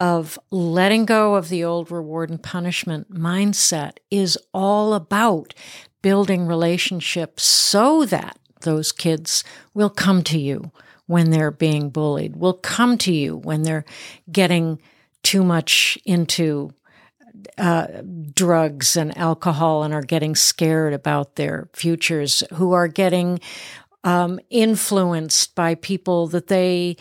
of 0.00 0.38
letting 0.50 1.04
go 1.04 1.36
of 1.36 1.48
the 1.48 1.62
old 1.62 1.92
reward 1.92 2.28
and 2.28 2.42
punishment 2.42 3.12
mindset, 3.14 3.98
is 4.10 4.36
all 4.52 4.94
about 4.94 5.54
building 6.02 6.46
relationships 6.46 7.44
so 7.44 8.04
that 8.04 8.36
those 8.62 8.92
kids 8.92 9.44
will 9.74 9.90
come 9.90 10.22
to 10.24 10.38
you 10.38 10.70
when 11.06 11.30
they're 11.30 11.50
being 11.50 11.90
bullied, 11.90 12.36
will 12.36 12.54
come 12.54 12.96
to 12.98 13.12
you 13.12 13.36
when 13.36 13.62
they're 13.62 13.84
getting 14.30 14.80
too 15.22 15.44
much 15.44 15.98
into 16.04 16.72
uh, 17.58 17.86
drugs 18.32 18.96
and 18.96 19.16
alcohol 19.18 19.82
and 19.82 19.92
are 19.92 20.02
getting 20.02 20.34
scared 20.34 20.92
about 20.92 21.36
their 21.36 21.68
futures, 21.72 22.42
who 22.54 22.72
are 22.72 22.88
getting 22.88 23.40
um, 24.04 24.40
influenced 24.50 25.54
by 25.54 25.74
people 25.74 26.26
that 26.28 26.46
they 26.46 26.96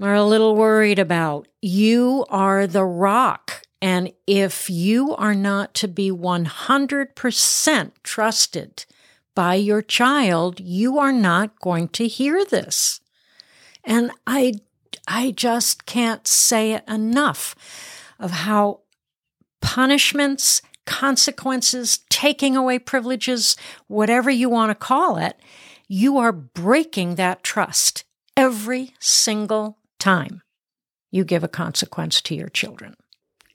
are 0.00 0.14
a 0.14 0.24
little 0.24 0.56
worried 0.56 0.98
about. 0.98 1.48
You 1.62 2.26
are 2.28 2.66
the 2.66 2.84
rock. 2.84 3.62
And 3.80 4.12
if 4.26 4.70
you 4.70 5.14
are 5.16 5.34
not 5.34 5.74
to 5.74 5.88
be 5.88 6.10
100% 6.10 7.90
trusted 8.02 8.84
by 9.34 9.54
your 9.54 9.82
child, 9.82 10.60
you 10.60 10.98
are 10.98 11.12
not 11.12 11.58
going 11.60 11.88
to 11.88 12.06
hear 12.06 12.44
this. 12.44 13.00
And 13.84 14.10
I, 14.26 14.54
I 15.06 15.32
just 15.32 15.86
can't 15.86 16.26
say 16.26 16.72
it 16.72 16.84
enough 16.88 17.54
of 18.18 18.30
how 18.30 18.80
punishments, 19.60 20.62
consequences, 20.86 22.00
taking 22.08 22.56
away 22.56 22.78
privileges, 22.78 23.56
whatever 23.88 24.30
you 24.30 24.48
want 24.48 24.70
to 24.70 24.74
call 24.74 25.16
it, 25.16 25.38
you 25.88 26.18
are 26.18 26.32
breaking 26.32 27.16
that 27.16 27.42
trust 27.42 28.04
every 28.36 28.94
single 29.00 29.78
time 29.98 30.42
you 31.10 31.24
give 31.24 31.44
a 31.44 31.48
consequence 31.48 32.20
to 32.20 32.34
your 32.34 32.48
children. 32.48 32.94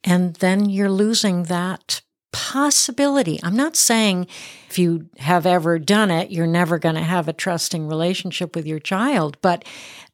And 0.03 0.35
then 0.35 0.69
you're 0.69 0.89
losing 0.89 1.43
that 1.43 2.01
possibility. 2.49 3.39
I'm 3.43 3.55
not 3.55 3.75
saying 3.75 4.25
if 4.69 4.79
you 4.79 5.07
have 5.19 5.45
ever 5.45 5.77
done 5.77 6.09
it, 6.09 6.31
you're 6.31 6.47
never 6.47 6.79
going 6.79 6.95
to 6.95 7.01
have 7.01 7.27
a 7.27 7.33
trusting 7.33 7.87
relationship 7.87 8.55
with 8.55 8.65
your 8.65 8.79
child, 8.79 9.37
but 9.43 9.63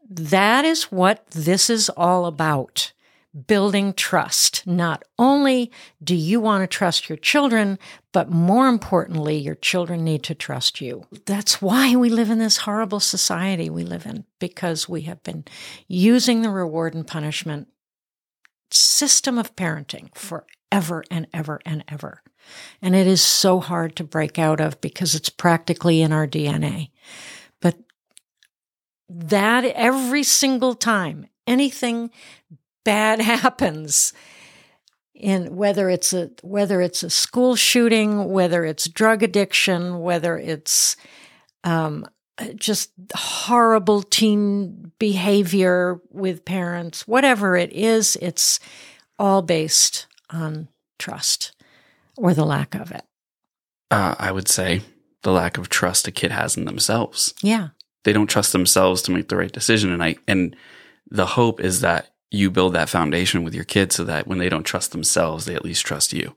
that 0.10 0.66
is 0.66 0.92
what 0.92 1.26
this 1.28 1.70
is 1.70 1.88
all 1.90 2.26
about 2.26 2.92
building 3.48 3.94
trust. 3.94 4.68
Not 4.68 5.04
only 5.18 5.72
do 6.04 6.14
you 6.14 6.42
want 6.42 6.64
to 6.64 6.68
trust 6.68 7.08
your 7.08 7.18
children, 7.18 7.80
but 8.12 8.30
more 8.30 8.68
importantly, 8.68 9.38
your 9.38 9.56
children 9.56 10.04
need 10.04 10.24
to 10.24 10.36
trust 10.36 10.82
you. 10.82 11.06
That's 11.26 11.62
why 11.62 11.96
we 11.96 12.10
live 12.10 12.30
in 12.30 12.40
this 12.40 12.58
horrible 12.58 13.00
society 13.00 13.70
we 13.70 13.86
live 13.86 14.06
in, 14.06 14.26
because 14.40 14.90
we 14.90 15.02
have 15.04 15.24
been 15.24 15.46
using 15.88 16.42
the 16.42 16.50
reward 16.50 16.96
and 16.96 17.08
punishment 17.08 17.70
system 18.72 19.38
of 19.38 19.56
parenting 19.56 20.14
forever 20.18 21.06
and 21.10 21.28
ever 21.34 21.62
and 21.66 21.84
ever. 21.88 22.22
And 22.82 22.96
it 22.96 23.08
is 23.08 23.22
so 23.22 23.60
hard 23.60 23.96
to 23.96 24.04
break 24.04 24.38
out 24.38 24.60
of 24.60 24.80
because 24.82 25.16
it's 25.16 25.30
practically 25.30 26.02
in 26.02 26.12
our 26.12 26.28
DNA. 26.28 26.92
But 27.62 27.78
that 29.10 29.66
every 29.66 30.24
single 30.24 30.76
time 30.76 31.28
anything 31.48 32.12
bad 32.84 33.22
happens 33.22 34.14
in 35.14 35.56
whether 35.56 35.90
it's 35.90 36.14
a 36.14 36.30
whether 36.42 36.82
it's 36.82 37.02
a 37.02 37.10
school 37.10 37.56
shooting, 37.56 38.32
whether 38.32 38.66
it's 38.66 38.88
drug 38.88 39.24
addiction, 39.24 40.02
whether 40.02 40.38
it's 40.38 40.98
um, 41.64 42.06
just 42.56 42.92
horrible 43.16 44.04
teen 44.04 44.92
behavior 45.00 46.02
with 46.12 46.44
parents, 46.44 47.08
whatever 47.08 47.56
it 47.56 47.72
is, 47.72 48.18
it's 48.22 48.60
all 49.18 49.42
based 49.42 50.08
on 50.30 50.68
trust 51.00 51.54
or 52.18 52.34
the 52.34 52.46
lack 52.46 52.76
of 52.76 52.92
it. 52.92 53.04
Uh, 53.92 54.16
I 54.20 54.32
would 54.32 54.48
say 54.48 54.82
the 55.24 55.32
lack 55.32 55.58
of 55.58 55.70
trust 55.70 56.08
a 56.08 56.12
kid 56.12 56.32
has 56.32 56.58
in 56.58 56.66
themselves. 56.66 57.34
Yeah. 57.42 57.70
They 58.04 58.14
don't 58.14 58.28
trust 58.28 58.52
themselves 58.52 59.02
to 59.04 59.12
make 59.12 59.30
the 59.30 59.38
right 59.38 59.52
decision, 59.52 59.92
and 59.92 60.04
I 60.04 60.16
and 60.28 60.56
the 61.10 61.26
hope 61.26 61.60
is 61.60 61.82
that 61.82 62.12
you 62.32 62.50
build 62.52 62.74
that 62.74 62.90
foundation 62.90 63.44
with 63.44 63.54
your 63.56 63.64
kids 63.64 63.96
so 63.96 64.04
that 64.04 64.28
when 64.28 64.38
they 64.40 64.50
don't 64.50 64.64
trust 64.64 64.92
themselves, 64.92 65.46
they 65.46 65.56
at 65.56 65.64
least 65.66 65.86
trust 65.86 66.12
you. 66.14 66.36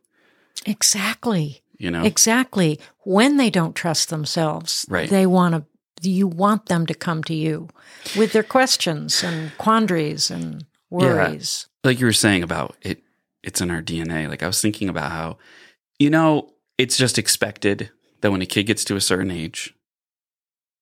Exactly. 0.67 1.63
You 1.79 1.91
know, 1.91 2.05
Exactly. 2.05 2.79
When 3.05 3.37
they 3.37 3.51
don't 3.51 3.75
trust 3.75 4.11
themselves, 4.11 4.85
Right. 4.89 5.09
they 5.09 5.27
want 5.27 5.55
to 5.55 5.65
you 6.09 6.29
want 6.29 6.67
them 6.67 6.87
to 6.87 6.95
come 6.95 7.25
to 7.25 7.35
you 7.35 7.69
with 8.17 8.33
their 8.33 8.45
questions 8.45 9.25
and 9.25 9.51
quandaries 9.59 10.31
and 10.31 10.65
worries. 10.91 11.67
like 11.83 11.99
you 11.99 12.07
were 12.07 12.13
saying 12.13 12.45
about 12.45 12.77
it. 12.83 13.03
It's 13.43 13.61
in 13.61 13.71
our 13.71 13.83
DNA. 13.83 14.29
Like 14.29 14.43
I 14.45 14.47
was 14.47 14.61
thinking 14.63 14.89
about 14.89 15.11
how, 15.11 15.39
you 15.99 16.11
know, 16.11 16.53
it's 16.79 16.97
just 16.97 17.19
expected 17.19 17.91
that 18.21 18.31
when 18.31 18.43
a 18.43 18.47
kid 18.47 18.65
gets 18.65 18.85
to 18.85 18.97
a 18.97 19.01
certain 19.01 19.31
age, 19.31 19.75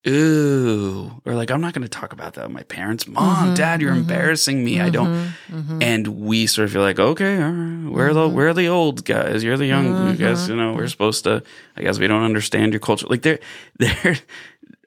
ooh, 0.08 1.20
or 1.25 1.35
like 1.35 1.50
I'm 1.50 1.61
not 1.61 1.73
going 1.75 1.82
to 1.82 1.88
talk 1.88 2.12
about 2.12 2.35
that 2.35 2.44
with 2.44 2.52
my 2.52 2.62
parents. 2.62 3.06
Mom, 3.08 3.49
Mhm, 3.52 3.56
Dad, 3.56 3.80
you're 3.80 3.92
mhm. 3.92 3.99
embarrassing 4.00 4.64
me. 4.64 4.80
I 4.80 4.90
don't. 4.90 5.12
Mhm, 5.12 5.32
mhm. 5.50 5.82
and 5.82 6.06
we 6.08 6.46
sort 6.46 6.66
of 6.66 6.73
feel 6.73 6.82
like, 6.82 6.99
okay, 7.00 7.42
all 7.42 7.50
right, 7.50 7.90
we're 7.92 8.12
the 8.14 8.28
Mhm. 8.28 8.32
we're 8.32 8.52
the 8.54 8.68
old 8.68 9.04
guys. 9.04 9.42
You're 9.42 9.56
the 9.56 9.66
young. 9.66 10.11
You 10.11 10.16
guys, 10.16 10.49
you 10.49 10.56
know, 10.56 10.75
we're 10.75 10.88
supposed 10.88 11.25
to. 11.25 11.42
I 11.76 11.82
guess 11.82 11.99
we 11.99 12.06
don't 12.06 12.23
understand 12.23 12.73
your 12.73 12.80
culture. 12.80 13.06
Like 13.08 13.23
they're 13.23 13.40
they're. 13.78 14.16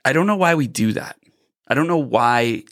I 0.06 0.14
don't 0.14 0.28
know 0.28 0.38
why 0.38 0.56
we 0.56 0.68
do 0.68 0.94
that. 0.94 1.18
I 1.68 1.74
don't 1.74 1.88
know 1.88 1.98
why. 1.98 2.64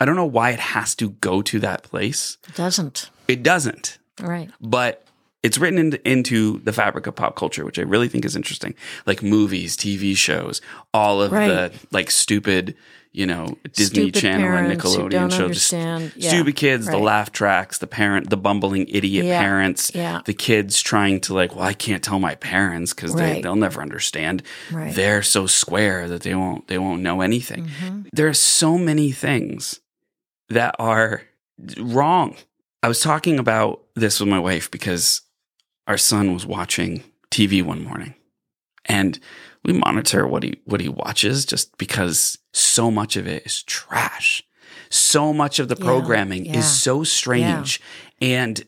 I 0.00 0.04
don't 0.04 0.16
know 0.16 0.26
why 0.26 0.50
it 0.50 0.58
has 0.60 0.94
to 0.96 1.10
go 1.10 1.42
to 1.42 1.60
that 1.60 1.82
place. 1.84 2.38
It 2.48 2.56
doesn't. 2.56 3.10
It 3.28 3.42
doesn't, 3.44 3.98
Right. 4.20 4.50
but 4.60 5.06
it's 5.42 5.58
written 5.58 5.78
into, 5.78 6.08
into 6.08 6.58
the 6.60 6.72
fabric 6.72 7.06
of 7.06 7.14
pop 7.16 7.34
culture, 7.36 7.64
which 7.64 7.78
I 7.78 7.82
really 7.82 8.08
think 8.08 8.24
is 8.24 8.36
interesting. 8.36 8.74
Like 9.06 9.22
movies, 9.22 9.76
TV 9.76 10.16
shows, 10.16 10.60
all 10.94 11.20
of 11.22 11.32
Right. 11.32 11.48
the 11.48 11.72
like 11.90 12.10
stupid, 12.10 12.76
you 13.10 13.26
know, 13.26 13.58
Disney 13.72 14.04
Stupid 14.10 14.14
Channel 14.14 14.46
and 14.46 14.66
parents 14.80 14.84
Nickelodeon 14.84 15.32
shows. 15.36 15.54
just. 15.56 15.72
Yeah, 15.72 16.28
stupid 16.30 16.56
kids, 16.56 16.86
the 16.86 16.96
laugh 16.96 17.32
tracks, 17.32 17.78
the 17.78 17.86
parent, 17.86 18.30
the 18.30 18.36
bumbling 18.36 18.86
idiot 18.88 19.26
Yeah, 19.26 19.40
parents, 19.40 19.90
yeah. 19.94 20.22
the 20.24 20.32
kids 20.32 20.80
trying 20.80 21.20
to 21.22 21.34
like, 21.34 21.54
well, 21.54 21.64
I 21.64 21.74
can't 21.74 22.02
tell 22.02 22.18
my 22.20 22.36
parents 22.36 22.94
because 22.94 23.14
they 23.14 23.32
Right. 23.34 23.42
they'll 23.42 23.56
never 23.56 23.82
understand. 23.82 24.42
Right. 24.70 24.94
They're 24.94 25.22
so 25.22 25.46
square 25.46 26.08
that 26.08 26.22
they 26.22 26.34
won't 26.34 26.68
they 26.68 26.78
won't 26.78 27.02
know 27.02 27.20
anything. 27.20 27.68
Mhm. 27.82 28.06
There 28.12 28.28
are 28.28 28.32
so 28.34 28.78
many 28.78 29.10
things 29.10 29.80
that 30.48 30.74
are 30.78 31.22
wrong. 31.78 32.36
I 32.82 32.88
was 32.88 33.00
talking 33.00 33.38
about 33.38 33.82
this 33.94 34.20
with 34.20 34.28
my 34.28 34.38
wife 34.40 34.70
because 34.70 35.20
our 35.86 35.98
son 35.98 36.32
was 36.32 36.46
watching 36.46 37.02
TV 37.30 37.62
one 37.62 37.82
morning, 37.82 38.14
and 38.84 39.18
we 39.64 39.72
monitor 39.72 40.26
what 40.26 40.42
he 40.42 40.60
what 40.64 40.80
he 40.80 40.88
watches 40.88 41.44
just 41.44 41.76
because 41.78 42.38
so 42.52 42.90
much 42.90 43.16
of 43.16 43.26
it 43.26 43.44
is 43.46 43.62
trash. 43.62 44.42
So 44.90 45.32
much 45.32 45.58
of 45.58 45.68
the 45.68 45.76
Yeah, 45.78 45.84
programming 45.84 46.46
yeah, 46.46 46.58
is 46.58 46.68
so 46.82 47.02
strange. 47.04 47.80
And 48.20 48.62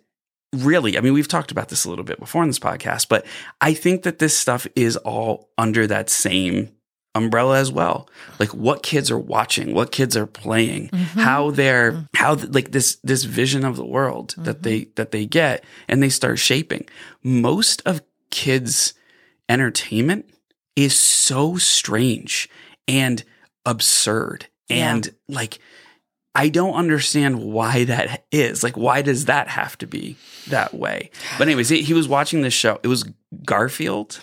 really, 0.55 0.97
I 0.97 1.01
mean, 1.01 1.13
we've 1.13 1.29
talked 1.29 1.51
about 1.51 1.69
this 1.69 1.85
a 1.85 1.91
little 1.91 2.05
bit 2.05 2.19
before 2.19 2.43
in 2.43 2.49
this 2.49 2.59
podcast, 2.59 3.09
but 3.09 3.27
I 3.61 3.75
think 3.75 4.03
that 4.05 4.19
this 4.19 4.37
stuff 4.37 4.67
is 4.75 4.97
all 4.99 5.51
under 5.59 5.87
that 5.87 6.09
same 6.09 6.71
umbrella 7.15 7.59
as 7.59 7.71
well. 7.71 8.09
Like 8.41 8.53
what 8.55 8.83
kids 8.83 9.11
are 9.11 9.19
watching, 9.19 9.73
what 9.75 9.93
kids 9.93 10.17
are 10.17 10.27
playing, 10.27 10.89
Mm-hmm. 10.89 11.21
how 11.21 11.51
they're 11.53 12.09
how 12.15 12.35
like 12.35 12.73
this 12.73 12.97
this 13.05 13.25
vision 13.25 13.65
of 13.65 13.77
the 13.77 13.85
world 13.87 14.35
that 14.39 14.57
Mm-hmm. 14.57 14.63
they 14.63 14.85
that 14.97 15.11
they 15.13 15.27
get 15.27 15.65
and 15.89 16.03
they 16.03 16.09
start 16.09 16.39
shaping. 16.39 16.87
Most 17.23 17.83
of 17.87 18.03
kids 18.31 18.95
entertainment 19.49 20.27
is 20.77 20.99
so 20.99 21.57
strange 21.57 22.49
and 22.89 23.23
absurd 23.65 24.47
Yeah. 24.69 24.93
and 24.95 25.15
like 25.29 25.59
I 26.37 26.49
don't 26.49 26.75
understand 26.75 27.45
why 27.45 27.85
that 27.85 28.25
is. 28.33 28.65
Like, 28.65 28.77
why 28.77 29.03
does 29.03 29.27
that 29.27 29.47
have 29.47 29.79
to 29.79 29.87
be 29.87 30.17
that 30.49 30.75
way? 30.75 31.11
But 31.39 31.47
anyways, 31.47 31.69
he, 31.69 31.83
he 31.83 31.95
was 31.95 32.09
watching 32.09 32.43
this 32.43 32.53
show. 32.55 32.81
It 32.83 32.89
was 32.89 33.05
Garfield, 33.45 34.21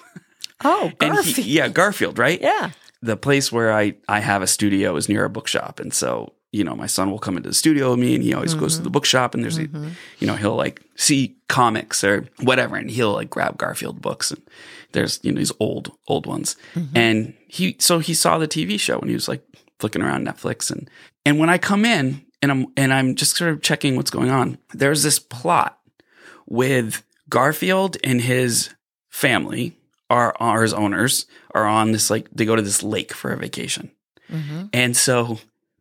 Oh, 0.62 0.91
Garfield. 0.99 1.38
he, 1.38 1.54
yeah, 1.54 1.69
Garfield, 1.69 2.19
right? 2.19 2.41
yeah. 2.41 2.71
The 3.02 3.18
place 3.18 3.52
where 3.52 3.74
I 3.74 3.96
I 4.08 4.20
have 4.20 4.42
a 4.42 4.48
studio 4.48 4.96
is 4.96 5.10
near 5.10 5.26
a 5.26 5.30
bookshop, 5.30 5.80
and 5.80 5.94
so 5.94 6.34
you 6.52 6.64
know 6.64 6.76
my 6.76 6.88
son 6.88 7.10
will 7.10 7.20
come 7.20 7.38
into 7.38 7.50
the 7.50 7.56
studio 7.56 7.92
with 7.92 8.00
me, 8.00 8.16
and 8.16 8.24
he 8.24 8.34
always 8.34 8.54
goes 8.54 8.76
to 8.76 8.80
the 8.80 8.88
mm-hmm. 8.88 8.94
bookshop, 8.94 9.34
and 9.34 9.44
there's 9.44 9.58
a, 9.58 9.68
mm-hmm. 9.68 9.90
you 10.20 10.28
know 10.28 10.36
he'll 10.36 10.56
like 10.56 10.82
see 10.96 11.36
comics 11.48 12.04
or 12.04 12.28
whatever, 12.42 12.76
and 12.76 12.92
he'll 12.92 13.14
like 13.14 13.30
grab 13.30 13.58
Garfield 13.58 14.02
books, 14.02 14.32
and 14.32 14.42
there's 14.92 15.20
you 15.24 15.32
know 15.32 15.40
these 15.40 15.52
old 15.60 15.92
old 16.08 16.26
ones, 16.26 16.56
mm-hmm. 16.76 16.96
and 16.96 17.34
he 17.48 17.76
so 17.80 18.00
he 18.00 18.14
saw 18.14 18.38
the 18.38 18.48
TV 18.48 18.80
show, 18.80 19.00
and 19.00 19.10
he 19.10 19.16
was 19.16 19.28
like 19.28 19.44
flicking 19.80 20.02
around 20.02 20.28
Netflix, 20.28 20.70
and 20.70 20.90
and 21.26 21.40
when 21.40 21.50
I 21.50 21.58
come 21.58 21.86
in 21.86 22.26
and 22.42 22.52
I'm 22.52 22.68
and 22.78 22.94
I'm 22.94 23.16
just 23.16 23.36
sort 23.36 23.52
of 23.52 23.62
checking 23.62 23.96
what's 23.96 24.12
going 24.12 24.30
on, 24.30 24.58
there's 24.74 25.04
this 25.04 25.20
plot 25.20 25.80
with 26.48 27.04
Garfield 27.30 27.98
and 28.04 28.22
his 28.22 28.70
family 29.10 29.78
are 30.12 30.62
his 30.62 30.74
owners 30.74 31.26
are 31.56 31.65
on 31.65 31.91
this 31.91 32.10
like 32.10 32.28
they 32.32 32.45
go 32.45 32.56
to 32.56 32.62
this 32.62 32.84
lake 32.84 33.13
for 33.13 33.32
a 33.32 33.38
vacation. 33.38 33.91
Mm-hmm. 34.30 34.65
And 34.74 34.95
so 34.97 35.39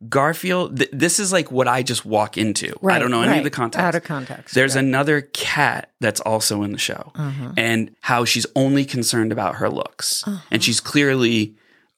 Garfield 0.09 0.77
th- 0.77 0.89
this 0.91 1.19
is 1.19 1.31
like 1.31 1.51
what 1.51 1.67
I 1.67 1.83
just 1.83 2.05
walk 2.05 2.37
into. 2.37 2.73
Right, 2.81 2.95
I 2.95 2.99
don't 2.99 3.11
know 3.11 3.21
any 3.21 3.37
of 3.37 3.43
the 3.43 3.49
context. 3.51 3.83
Out 3.85 3.95
of 3.95 4.03
context. 4.03 4.55
There's 4.55 4.75
right. 4.75 4.83
another 4.83 5.21
cat 5.21 5.91
that's 5.99 6.19
also 6.21 6.63
in 6.63 6.71
the 6.71 6.77
show, 6.79 7.11
Uh-huh. 7.15 7.51
and 7.55 7.91
how 8.01 8.25
she's 8.25 8.45
only 8.55 8.83
concerned 8.85 9.31
about 9.31 9.55
her 9.55 9.69
looks, 9.69 10.27
Uh-huh. 10.27 10.41
and 10.51 10.63
she's 10.63 10.79
clearly 10.79 11.55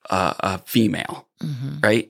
uh, 0.10 0.34
a 0.42 0.58
female, 0.66 1.26
Mhm. 1.42 1.82
right? 1.82 2.10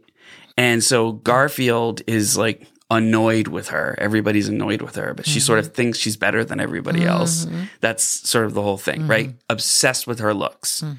And 0.58 0.84
so 0.84 1.12
Garfield 1.12 2.02
is 2.08 2.36
like 2.36 2.66
annoyed 2.94 3.48
with 3.48 3.70
her. 3.70 3.96
Everybody's 4.00 4.48
annoyed 4.50 4.82
with 4.82 4.96
her, 4.96 5.14
but 5.14 5.26
she 5.28 5.40
sort 5.40 5.60
Mm-hmm. 5.60 5.68
of 5.70 5.74
thinks 5.76 5.98
she's 6.00 6.18
better 6.18 6.44
than 6.44 6.60
everybody 6.60 7.04
else. 7.06 7.46
That's 7.82 8.04
sort 8.04 8.46
of 8.46 8.54
the 8.54 8.62
whole 8.62 8.78
thing, 8.78 9.08
right? 9.08 9.30
Mm-hmm. 9.30 9.38
Obsessed 9.50 10.08
with 10.08 10.20
her 10.20 10.34
looks. 10.34 10.82
Mhm. 10.82 10.96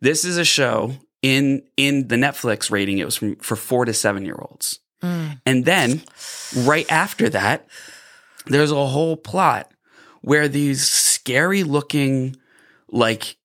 This 0.00 0.24
is 0.24 0.38
a 0.38 0.44
show 0.44 0.94
in 1.22 1.62
in 1.76 2.08
the 2.08 2.16
Netflix 2.16 2.70
rating. 2.70 2.98
It 2.98 3.04
was 3.04 3.16
from, 3.16 3.36
for 3.36 3.56
four 3.56 3.84
to 3.84 3.92
seven 3.92 4.24
year 4.24 4.36
olds. 4.38 4.78
Mm. 5.02 5.40
And 5.46 5.64
then 5.64 6.02
right 6.56 6.86
after 6.90 7.28
that, 7.30 7.66
there's 8.46 8.70
a 8.72 8.86
whole 8.86 9.16
plot 9.16 9.70
where 10.22 10.48
these 10.48 10.88
scary 10.88 11.62
looking 11.64 12.36
like 12.90 13.36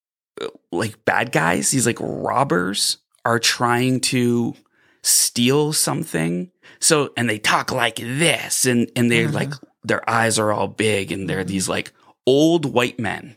like 0.71 1.03
bad 1.05 1.31
guys, 1.31 1.71
these 1.71 1.85
like 1.85 1.97
robbers 1.99 2.97
are 3.25 3.39
trying 3.39 3.99
to 4.01 4.55
steal 5.01 5.73
something. 5.73 6.49
So 6.79 7.11
and 7.17 7.29
they 7.29 7.39
talk 7.39 7.71
like 7.71 7.95
this 7.97 8.65
and 8.65 8.89
and 8.95 9.09
they're 9.11 9.27
Uh-huh. 9.27 9.33
like 9.39 9.53
their 9.83 10.07
eyes 10.09 10.39
are 10.39 10.51
all 10.51 10.67
big 10.67 11.11
and 11.11 11.29
they're 11.29 11.43
these 11.43 11.67
like 11.69 11.91
old 12.25 12.65
white 12.65 12.99
men 12.99 13.35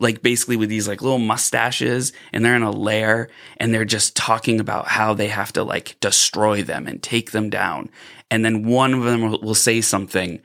like 0.00 0.22
basically 0.22 0.56
with 0.56 0.68
these 0.68 0.86
like 0.86 1.02
little 1.02 1.18
mustaches 1.18 2.12
and 2.32 2.44
they're 2.44 2.54
in 2.54 2.62
a 2.62 2.70
lair 2.70 3.28
and 3.56 3.74
they're 3.74 3.84
just 3.84 4.14
talking 4.14 4.60
about 4.60 4.86
how 4.86 5.12
they 5.12 5.26
have 5.28 5.52
to 5.52 5.64
like 5.64 5.96
destroy 6.00 6.62
them 6.62 6.86
and 6.86 7.02
take 7.02 7.32
them 7.32 7.50
down. 7.50 7.90
And 8.30 8.44
then 8.44 8.64
one 8.64 8.94
of 8.94 9.02
them 9.02 9.22
will, 9.42 9.54
say 9.56 9.80
something 9.80 10.40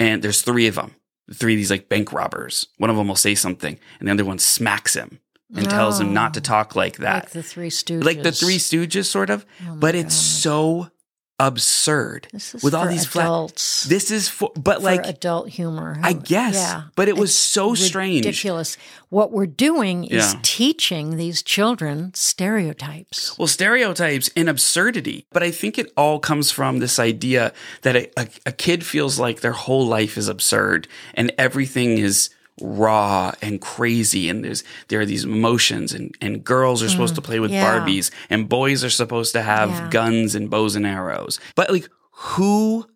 and 0.00 0.22
there's 0.22 0.42
three 0.42 0.66
of 0.66 0.74
them, 0.74 0.96
three 1.32 1.52
of 1.54 1.58
these 1.58 1.70
like 1.70 1.88
bank 1.88 2.12
robbers. 2.12 2.66
One 2.78 2.90
of 2.90 2.96
them 2.96 3.06
will 3.06 3.14
say 3.14 3.36
something 3.36 3.78
and 4.00 4.08
the 4.08 4.12
other 4.12 4.24
one 4.24 4.38
smacks 4.40 4.94
him 4.94 5.20
and 5.54 5.70
tells 5.70 6.00
him 6.00 6.12
not 6.12 6.34
to 6.34 6.40
talk 6.40 6.74
like 6.74 6.96
that. 6.96 7.26
Like 7.26 7.30
the 7.32 7.42
Three 7.44 7.70
Stooges. 7.70 8.02
Like 8.02 8.22
the 8.24 8.32
Three 8.32 8.58
Stooges 8.58 9.04
sort 9.04 9.30
of, 9.30 9.46
Oh 9.68 9.76
but 9.76 9.94
it's 9.94 10.16
so 10.16 10.90
absurd 11.38 12.28
This 12.32 12.54
is 12.54 12.62
with 12.62 12.74
all 12.74 12.86
these 12.88 13.04
flat. 13.04 13.24
adults. 13.24 13.84
This 13.84 14.10
is 14.10 14.28
for, 14.28 14.50
but 14.56 14.78
for 14.78 14.82
like, 14.84 15.06
adult 15.06 15.48
humor. 15.50 15.98
I 16.02 16.12
guess, 16.14 16.54
Yeah. 16.54 16.82
but 16.96 17.08
it 17.08 17.16
was 17.16 17.36
so 17.36 17.74
strange. 17.74 18.24
Ridiculous. 18.24 18.76
What 19.10 19.32
we're 19.32 19.46
doing 19.46 20.04
is 20.04 20.32
Yeah. 20.32 20.40
teaching 20.42 21.16
these 21.16 21.42
children 21.42 22.12
stereotypes. 22.14 23.36
Well, 23.38 23.48
stereotypes 23.48 24.30
and 24.36 24.48
absurdity. 24.48 25.26
But 25.32 25.42
I 25.42 25.50
think 25.50 25.78
it 25.78 25.92
all 25.96 26.18
comes 26.18 26.50
from 26.50 26.78
this 26.78 26.98
idea 26.98 27.52
that 27.82 27.96
a, 27.96 28.10
a, 28.20 28.28
a 28.46 28.52
kid 28.52 28.84
feels 28.84 29.18
like 29.18 29.40
their 29.40 29.52
whole 29.52 29.86
life 29.86 30.16
is 30.16 30.28
absurd 30.28 30.88
and 31.14 31.32
everything 31.38 31.98
is 31.98 32.30
raw 32.60 33.32
and 33.42 33.60
crazy 33.60 34.28
and 34.30 34.42
there's 34.44 34.64
there 34.88 35.00
are 35.00 35.04
these 35.06 35.24
emotions 35.24 35.92
and, 35.92 36.14
and 36.22 36.42
girls 36.42 36.82
are 36.82 36.88
supposed 36.88 37.14
to 37.14 37.20
play 37.20 37.38
with 37.38 37.50
Mm, 37.50 37.54
yeah. 37.54 37.78
Barbies 37.80 38.10
and 38.30 38.48
boys 38.48 38.82
are 38.82 38.90
supposed 38.90 39.32
to 39.32 39.42
have 39.42 39.68
Yeah. 39.70 39.88
guns 39.90 40.34
and 40.34 40.48
bows 40.48 40.74
and 40.74 40.86
arrows. 40.86 41.38
But 41.54 41.70
like 41.70 41.88
who 42.12 42.86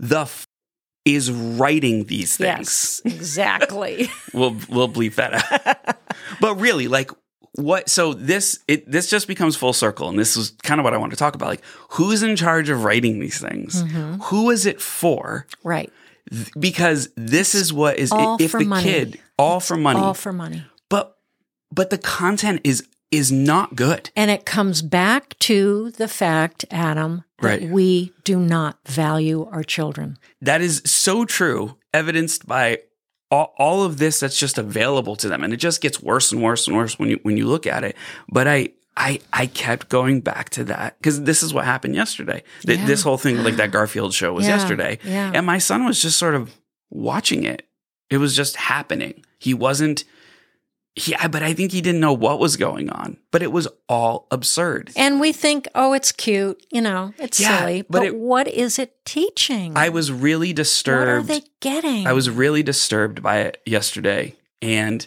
the 0.00 0.22
f- 0.22 0.48
is 1.04 1.30
writing 1.30 2.04
these 2.04 2.36
things? 2.36 3.00
Yes, 3.04 3.14
exactly. 3.14 4.08
we'll 4.34 4.56
we'll 4.68 4.88
bleep 4.88 5.14
that 5.16 5.34
out. 5.86 5.96
but 6.40 6.54
really, 6.56 6.88
like 6.88 7.10
what? 7.56 7.88
So 7.88 8.14
this 8.14 8.58
it 8.66 8.90
this 8.90 9.08
just 9.10 9.28
becomes 9.28 9.54
full 9.54 9.72
circle, 9.74 10.08
and 10.08 10.18
this 10.18 10.36
is 10.36 10.50
kind 10.64 10.80
of 10.80 10.84
what 10.84 10.92
I 10.94 10.96
want 10.96 11.12
to 11.12 11.16
talk 11.18 11.34
about. 11.36 11.48
Like, 11.50 11.62
who's 11.90 12.22
in 12.24 12.34
charge 12.36 12.68
of 12.68 12.82
writing 12.84 13.20
these 13.20 13.38
things? 13.38 13.82
Mm-hmm. 13.84 14.14
Who 14.22 14.50
is 14.50 14.66
it 14.66 14.80
for? 14.80 15.46
right. 15.62 15.92
Th- 16.30 16.50
Because 16.58 17.08
this 17.16 17.54
is 17.54 17.72
what 17.72 17.98
is 17.98 18.10
all 18.12 18.36
if 18.40 18.50
for 18.50 18.60
the 18.60 18.66
money. 18.66 18.84
kid 18.84 19.20
all 19.38 19.60
for 19.60 19.76
money, 19.76 20.00
All 20.00 20.14
for 20.14 20.32
money. 20.32 20.64
but 20.88 21.16
but 21.72 21.90
the 21.90 21.98
content 21.98 22.60
is 22.64 22.86
is 23.10 23.30
not 23.30 23.76
good. 23.76 24.10
And 24.16 24.28
it 24.30 24.44
comes 24.44 24.82
back 24.82 25.38
to 25.40 25.90
the 25.92 26.08
fact, 26.08 26.64
Adam, 26.70 27.22
that 27.40 27.60
Right. 27.60 27.70
we 27.70 28.12
do 28.24 28.40
not 28.40 28.78
value 28.88 29.46
our 29.52 29.62
children. 29.62 30.18
That 30.42 30.60
is 30.60 30.82
so 30.84 31.24
true, 31.24 31.76
evidenced 31.92 32.46
by 32.46 32.78
all, 33.30 33.54
all 33.56 33.84
of 33.84 33.98
this 33.98 34.18
that's 34.20 34.38
just 34.38 34.58
available 34.58 35.14
to 35.16 35.28
them, 35.28 35.44
and 35.44 35.52
it 35.52 35.58
just 35.58 35.80
gets 35.80 36.02
worse 36.02 36.32
and 36.32 36.42
worse 36.42 36.66
and 36.66 36.76
worse 36.76 36.98
when 36.98 37.08
you 37.10 37.20
when 37.22 37.36
you 37.36 37.46
look 37.46 37.66
at 37.66 37.84
it. 37.84 37.96
But 38.28 38.48
I 38.48 38.70
I 38.96 39.20
I 39.32 39.46
kept 39.46 39.88
going 39.88 40.20
back 40.20 40.50
to 40.50 40.64
that 40.64 40.96
because 40.98 41.22
this 41.24 41.42
is 41.42 41.52
what 41.52 41.64
happened 41.64 41.94
yesterday. 41.94 42.42
Th- 42.66 42.78
Yeah. 42.78 42.86
This 42.86 43.02
whole 43.02 43.18
thing, 43.18 43.42
like 43.42 43.56
that 43.56 43.70
Garfield 43.78 44.14
show, 44.14 44.32
was 44.32 44.46
Yeah, 44.46 44.56
yesterday, 44.56 44.98
yeah. 45.04 45.32
and 45.34 45.44
my 45.46 45.58
son 45.58 45.84
was 45.84 46.00
just 46.00 46.18
sort 46.18 46.34
of 46.34 46.54
watching 46.90 47.44
it. 47.44 47.66
It 48.10 48.18
was 48.18 48.36
just 48.36 48.56
happening. 48.56 49.24
He 49.38 49.52
wasn't. 49.54 50.04
Yeah, 50.96 51.26
but 51.26 51.42
I 51.42 51.54
think 51.54 51.72
he 51.72 51.80
didn't 51.80 52.00
know 52.00 52.12
what 52.12 52.38
was 52.38 52.56
going 52.56 52.88
on. 52.88 53.16
But 53.32 53.42
it 53.42 53.50
was 53.50 53.66
all 53.88 54.28
absurd. 54.30 54.92
And 54.94 55.18
we 55.18 55.32
think, 55.32 55.66
oh, 55.74 55.92
it's 55.92 56.12
cute, 56.12 56.64
you 56.70 56.80
know, 56.80 57.12
it's 57.18 57.40
Yeah, 57.40 57.58
silly. 57.58 57.82
but 57.82 57.98
But, 57.98 58.06
it- 58.06 58.14
what 58.16 58.46
is 58.46 58.78
it 58.78 59.04
teaching? 59.04 59.76
I 59.76 59.88
was 59.88 60.12
really 60.12 60.52
disturbed. 60.52 61.08
what 61.28 61.36
are 61.36 61.40
they 61.40 61.42
getting? 61.58 62.06
I 62.06 62.12
was 62.12 62.30
really 62.30 62.62
disturbed 62.62 63.24
by 63.24 63.38
it 63.40 63.60
yesterday, 63.66 64.36
and 64.62 65.04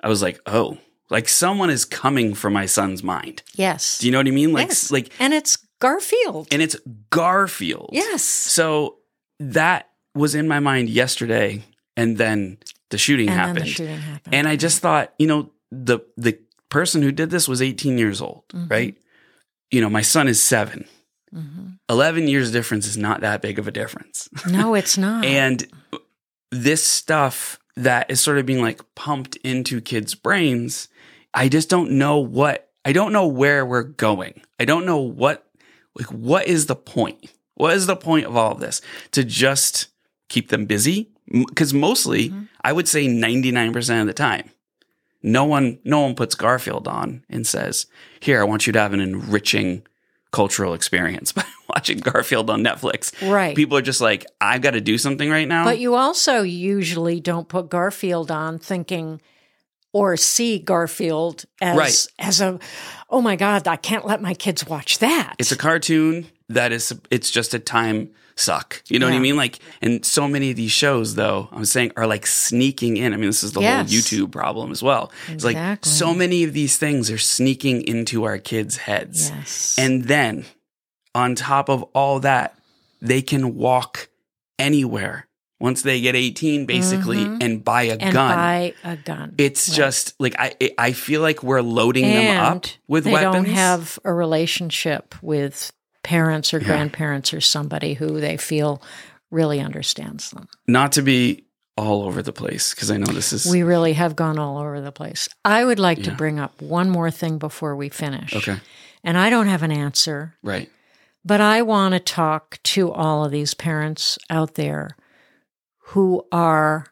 I 0.00 0.06
was 0.08 0.22
like, 0.22 0.38
"Oh, 0.46 0.78
like 1.10 1.28
someone 1.28 1.70
is 1.70 1.84
coming 1.84 2.34
for 2.34 2.50
my 2.50 2.66
son's 2.66 3.02
mind." 3.02 3.42
yes. 3.54 3.98
Do 3.98 4.06
you 4.06 4.12
know 4.12 4.18
what 4.18 4.26
I 4.28 4.30
mean? 4.32 4.52
Like, 4.52 4.68
yes. 4.68 4.90
like, 4.90 5.10
and 5.18 5.32
it's 5.34 5.56
Garfield. 5.80 6.48
and 6.52 6.62
it's 6.62 6.76
Garfield. 7.10 7.90
yes. 7.92 8.22
So 8.22 8.96
that 9.40 9.90
was 10.14 10.34
in 10.34 10.46
my 10.48 10.60
mind 10.60 10.88
yesterday, 10.88 11.62
and 11.96 12.16
then 12.18 12.58
the 12.90 12.98
shooting 12.98 13.28
and 13.28 13.36
happened, 13.36 13.56
then 13.58 13.64
the 13.64 13.70
shooting 13.70 13.96
happened. 13.98 14.34
and 14.34 14.48
I 14.48 14.56
just 14.56 14.78
thought, 14.80 15.12
you 15.18 15.26
know, 15.26 15.50
the 15.70 16.00
the 16.16 16.38
person 16.68 17.02
who 17.02 17.12
did 17.12 17.30
this 17.30 17.48
was 17.48 17.60
18 17.62 17.98
years 17.98 18.20
old, 18.20 18.44
Mhm. 18.52 18.70
right? 18.70 18.96
You 19.70 19.80
know, 19.80 19.90
my 19.90 20.02
son 20.02 20.28
is 20.28 20.40
seven. 20.42 20.86
Mhm. 21.34 21.78
11 21.88 22.28
years 22.28 22.50
difference 22.52 22.86
is 22.86 22.96
not 22.96 23.20
that 23.22 23.42
big 23.42 23.58
of 23.58 23.66
a 23.68 23.70
difference. 23.72 24.28
No, 24.48 24.74
it's 24.74 24.96
not. 25.06 25.24
And 25.24 25.66
this 26.50 26.84
stuff 26.84 27.58
that 27.76 28.08
is 28.10 28.20
sort 28.20 28.38
of 28.38 28.46
being 28.46 28.62
like 28.62 28.80
pumped 28.94 29.34
into 29.36 29.80
kids' 29.80 30.14
brains, 30.14 30.88
I 31.34 31.48
just 31.48 31.68
don't 31.68 31.92
know 31.92 32.18
what 32.18 32.70
I 32.84 32.92
don't 32.92 33.12
know 33.12 33.26
where 33.26 33.64
we're 33.66 33.82
going. 33.82 34.42
I 34.60 34.64
don't 34.64 34.86
know 34.86 34.98
what 34.98 35.46
like 35.98 36.06
what 36.08 36.46
is 36.46 36.66
the 36.66 36.76
point? 36.76 37.32
What 37.54 37.74
is 37.74 37.86
the 37.86 37.96
point 37.96 38.26
of 38.26 38.36
all 38.36 38.52
of 38.52 38.60
this? 38.60 38.80
To 39.12 39.24
just 39.24 39.88
keep 40.28 40.48
them 40.48 40.66
busy? 40.66 41.10
Because 41.30 41.72
mostly, 41.72 42.30
Mhm. 42.30 42.48
I 42.62 42.72
would 42.72 42.86
say 42.88 43.06
99% 43.06 44.00
of 44.00 44.06
the 44.06 44.12
time, 44.12 44.50
no 45.22 45.44
one 45.44 45.78
no 45.84 46.00
one 46.00 46.14
puts 46.14 46.34
Garfield 46.34 46.86
on 46.86 47.24
and 47.30 47.46
says, 47.46 47.86
"Here, 48.20 48.40
I 48.40 48.44
want 48.44 48.66
you 48.66 48.72
to 48.74 48.80
have 48.80 48.92
an 48.92 49.00
enriching 49.00 49.82
cultural 50.32 50.74
experience 50.74 51.32
by 51.38 51.44
watching 51.68 51.98
Garfield 51.98 52.50
on 52.50 52.62
Netflix." 52.62 53.12
right. 53.30 53.56
People 53.56 53.78
are 53.78 53.82
just 53.82 54.00
like, 54.00 54.26
I've 54.40 54.60
got 54.62 54.72
to 54.72 54.80
do 54.80 54.98
something 54.98 55.30
right 55.30 55.48
now. 55.48 55.64
But 55.64 55.78
you 55.78 55.94
also 55.94 56.42
usually 56.42 57.20
don't 57.20 57.48
put 57.48 57.70
Garfield 57.70 58.30
on 58.30 58.58
thinking 58.58 59.20
or 59.94 60.16
see 60.18 60.58
Garfield 60.58 61.44
as 61.62 61.76
Right. 61.78 62.06
as 62.18 62.40
a 62.42 62.58
oh 63.08 63.22
my 63.22 63.36
god, 63.36 63.66
I 63.66 63.76
can't 63.76 64.04
let 64.04 64.20
my 64.20 64.34
kids 64.34 64.66
watch 64.66 64.98
that. 64.98 65.36
it's 65.38 65.52
a 65.52 65.56
cartoon 65.56 66.26
that 66.50 66.72
is, 66.72 66.92
it's 67.10 67.30
just 67.30 67.54
a 67.54 67.58
time 67.58 68.10
suck. 68.36 68.82
You 68.88 68.98
know 68.98 69.06
what 69.06 69.14
I 69.14 69.20
mean? 69.20 69.36
Like, 69.36 69.60
and 69.80 70.04
so 70.04 70.26
many 70.28 70.50
of 70.50 70.56
these 70.56 70.72
shows, 70.72 71.14
though, 71.14 71.48
I'm 71.52 71.64
saying 71.64 71.92
are 71.96 72.06
like 72.08 72.26
sneaking 72.26 72.96
in. 72.96 73.14
I 73.14 73.16
mean, 73.16 73.26
this 73.30 73.44
is 73.44 73.52
the 73.52 73.60
Yes. 73.60 73.88
whole 73.90 73.98
YouTube 74.00 74.32
problem 74.32 74.72
as 74.72 74.82
well. 74.82 75.12
It's 75.28 75.44
like 75.44 75.84
so 75.86 76.12
many 76.12 76.42
of 76.44 76.52
these 76.52 76.76
things 76.76 77.10
are 77.10 77.18
sneaking 77.18 77.82
into 77.86 78.24
our 78.24 78.38
kids' 78.38 78.76
heads. 78.76 79.30
yes. 79.30 79.76
And 79.78 80.04
then 80.06 80.44
on 81.14 81.36
top 81.36 81.68
of 81.70 81.84
all 81.94 82.18
that, 82.20 82.58
they 83.00 83.22
can 83.22 83.54
walk 83.54 84.08
anywhere 84.58 85.28
once 85.64 85.80
they 85.82 85.98
get 86.00 86.14
18, 86.14 86.66
basically, 86.66 87.24
Mhm. 87.24 87.42
and 87.42 87.64
buy 87.64 87.82
a 87.84 87.92
and 87.98 88.12
gun. 88.12 88.34
buy 88.36 88.74
a 88.84 88.96
gun. 88.96 89.34
It's 89.38 89.68
Right. 89.70 89.76
just 89.76 90.14
like 90.20 90.34
I 90.38 90.52
I 90.78 90.92
feel 90.92 91.22
like 91.22 91.42
we're 91.42 91.62
loading 91.62 92.04
them 92.04 92.36
up 92.38 92.52
And 92.52 92.76
with 92.86 93.04
they 93.04 93.12
weapons. 93.12 93.34
don't 93.46 93.54
have 93.54 93.98
a 94.04 94.12
relationship 94.12 95.14
with 95.22 95.72
parents 96.02 96.52
or 96.52 96.58
Yeah. 96.58 96.66
grandparents 96.66 97.32
or 97.32 97.40
somebody 97.40 97.94
who 97.94 98.20
they 98.20 98.36
feel 98.36 98.82
really 99.30 99.58
understands 99.60 100.30
them. 100.30 100.46
Not 100.68 100.92
to 100.92 101.02
be 101.02 101.44
all 101.76 102.02
over 102.04 102.22
the 102.22 102.32
place 102.32 102.74
because 102.74 102.90
I 102.90 102.98
know 102.98 103.10
this 103.12 103.32
is 103.32 103.46
We 103.46 103.62
really 103.62 103.94
have 103.94 104.14
gone 104.14 104.38
all 104.38 104.58
over 104.58 104.80
the 104.82 104.92
place. 104.92 105.28
I 105.44 105.64
would 105.64 105.78
like 105.80 106.02
to 106.04 106.12
bring 106.12 106.38
up 106.38 106.60
one 106.60 106.88
more 106.90 107.10
thing 107.10 107.38
before 107.38 107.74
we 107.74 107.88
finish. 107.88 108.32
okay, 108.36 108.58
And 109.02 109.16
I 109.18 109.28
don't 109.30 109.48
have 109.48 109.62
an 109.64 109.72
answer, 109.72 110.34
right? 110.42 110.68
but 111.24 111.40
I 111.40 111.62
want 111.62 111.94
to 111.94 112.00
talk 112.00 112.58
to 112.74 112.92
all 112.92 113.24
of 113.24 113.32
these 113.32 113.54
parents 113.54 114.18
out 114.28 114.54
there 114.56 114.90
who 115.88 116.26
are 116.32 116.86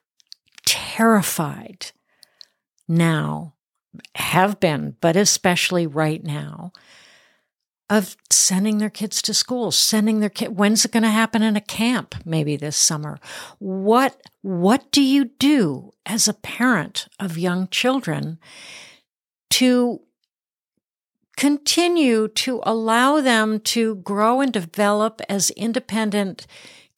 terrified 0.66 1.92
now, 2.88 3.54
have 4.14 4.60
been, 4.60 4.96
but 5.00 5.16
especially 5.16 5.86
right 5.86 6.22
now, 6.22 6.72
of 7.88 8.16
sending 8.30 8.78
their 8.78 8.90
kids 8.90 9.20
to 9.22 9.34
school, 9.34 9.70
sending 9.70 10.20
their 10.20 10.30
kid. 10.30 10.56
When's 10.56 10.84
it 10.84 10.92
going 10.92 11.02
to 11.02 11.10
happen 11.10 11.42
in 11.42 11.56
a 11.56 11.60
camp? 11.60 12.14
Maybe 12.24 12.56
this 12.56 12.76
summer. 12.76 13.18
What 13.58 14.20
What 14.40 14.90
do 14.92 15.02
you 15.02 15.26
do 15.26 15.92
as 16.06 16.26
a 16.26 16.34
parent 16.34 17.08
of 17.20 17.36
young 17.36 17.68
children 17.68 18.38
to 19.50 20.00
continue 21.36 22.28
to 22.28 22.60
allow 22.64 23.20
them 23.20 23.60
to 23.60 23.96
grow 23.96 24.40
and 24.40 24.52
develop 24.52 25.20
as 25.28 25.50
independent 25.50 26.46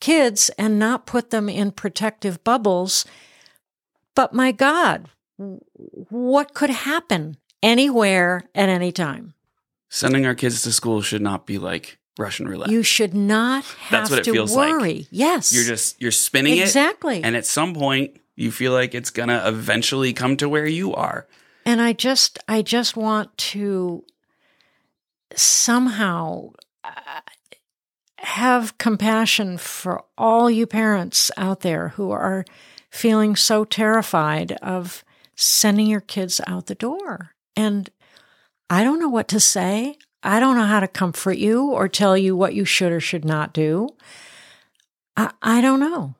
kids 0.04 0.50
and 0.58 0.78
not 0.78 1.06
put 1.06 1.30
them 1.30 1.48
in 1.48 1.70
protective 1.72 2.42
bubbles? 2.44 3.04
But 4.14 4.32
my 4.32 4.52
God, 4.52 5.08
what 5.38 6.54
could 6.54 6.70
happen 6.70 7.36
anywhere 7.62 8.42
at 8.54 8.68
any 8.68 8.92
time? 8.92 9.34
Sending 9.88 10.26
our 10.26 10.34
kids 10.34 10.62
to 10.62 10.72
school 10.72 11.02
should 11.02 11.22
not 11.22 11.46
be 11.46 11.58
like 11.58 11.98
Russian 12.18 12.46
roulette. 12.46 12.70
You 12.70 12.82
should 12.82 13.14
not 13.14 13.64
have 13.64 13.90
That's 13.90 14.10
what 14.10 14.18
it 14.20 14.24
to 14.24 14.32
feels 14.32 14.54
like. 14.54 14.70
worry. 14.70 15.06
Yes. 15.10 15.52
you're 15.52 15.64
just 15.64 16.00
you're 16.00 16.10
spinning 16.12 16.58
exactly. 16.58 17.18
it, 17.18 17.24
and 17.24 17.34
at 17.36 17.46
some 17.46 17.74
point 17.74 18.20
you 18.36 18.50
feel 18.52 18.72
like 18.72 18.94
it's 18.94 19.10
gonna 19.10 19.42
eventually 19.46 20.12
come 20.12 20.36
to 20.36 20.48
where 20.48 20.66
you 20.66 20.94
are. 20.94 21.26
and 21.66 21.80
I 21.80 21.92
just 21.92 22.38
I 22.48 22.62
just 22.62 22.96
want 22.96 23.36
to 23.52 24.04
somehow 25.36 26.50
uh, 26.84 27.20
have 28.24 28.76
compassion 28.78 29.58
for 29.58 30.02
all 30.18 30.50
you 30.50 30.66
parents 30.66 31.30
out 31.36 31.60
there 31.60 31.88
who 31.90 32.10
are 32.10 32.44
feeling 32.90 33.36
so 33.36 33.64
terrified 33.64 34.52
of 34.62 35.04
sending 35.36 35.86
your 35.86 36.00
kids 36.00 36.40
out 36.46 36.66
the 36.66 36.74
door. 36.74 37.30
And 37.56 37.90
I 38.70 38.82
don't 38.84 39.00
know 39.00 39.08
what 39.08 39.28
to 39.28 39.40
say. 39.40 39.96
I 40.22 40.40
don't 40.40 40.56
know 40.56 40.64
how 40.64 40.80
to 40.80 40.88
comfort 40.88 41.36
you 41.38 41.70
or 41.70 41.86
tell 41.88 42.16
you 42.16 42.34
what 42.34 42.54
you 42.54 42.64
should 42.64 42.92
or 42.92 43.00
should 43.00 43.24
not 43.24 43.52
do. 43.52 43.88
I, 45.16 45.30
I 45.42 45.60
don't 45.60 45.80
know. 45.80 46.14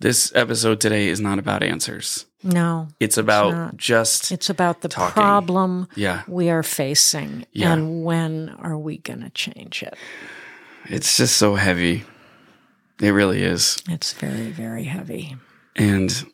This 0.00 0.30
episode 0.34 0.80
today 0.80 1.08
is 1.08 1.20
not 1.20 1.38
about 1.38 1.62
answers. 1.62 2.26
No, 2.42 2.88
It's 3.00 3.16
about 3.16 3.50
not. 3.52 3.76
just 3.76 4.30
it's 4.30 4.50
about 4.50 4.82
the 4.82 4.88
Talking. 4.88 5.14
problem 5.14 5.88
yeah. 5.96 6.22
we 6.28 6.50
are 6.50 6.62
facing 6.62 7.46
Yeah. 7.52 7.72
and 7.72 8.04
when 8.04 8.50
are 8.58 8.76
we 8.78 8.98
going 8.98 9.20
to 9.22 9.30
change 9.30 9.82
it? 9.82 9.94
It's 10.88 11.16
just 11.16 11.36
so 11.36 11.54
heavy. 11.54 12.04
It 13.00 13.10
really 13.10 13.42
is. 13.42 13.76
It's 13.88 14.12
very, 14.12 14.50
very 14.50 14.84
heavy. 14.84 15.36
And, 15.74 16.24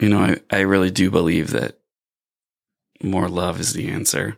you 0.00 0.08
know, 0.08 0.20
I, 0.20 0.40
I 0.50 0.60
really 0.60 0.90
do 0.90 1.10
believe 1.10 1.50
that 1.50 1.78
more 3.02 3.28
love 3.28 3.60
is 3.60 3.72
the 3.72 3.88
answer. 3.88 4.36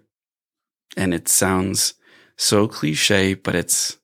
And 0.96 1.12
it 1.12 1.28
sounds 1.28 1.94
so 2.36 2.66
cliche, 2.66 3.34
but 3.34 3.54
it's, 3.54 3.98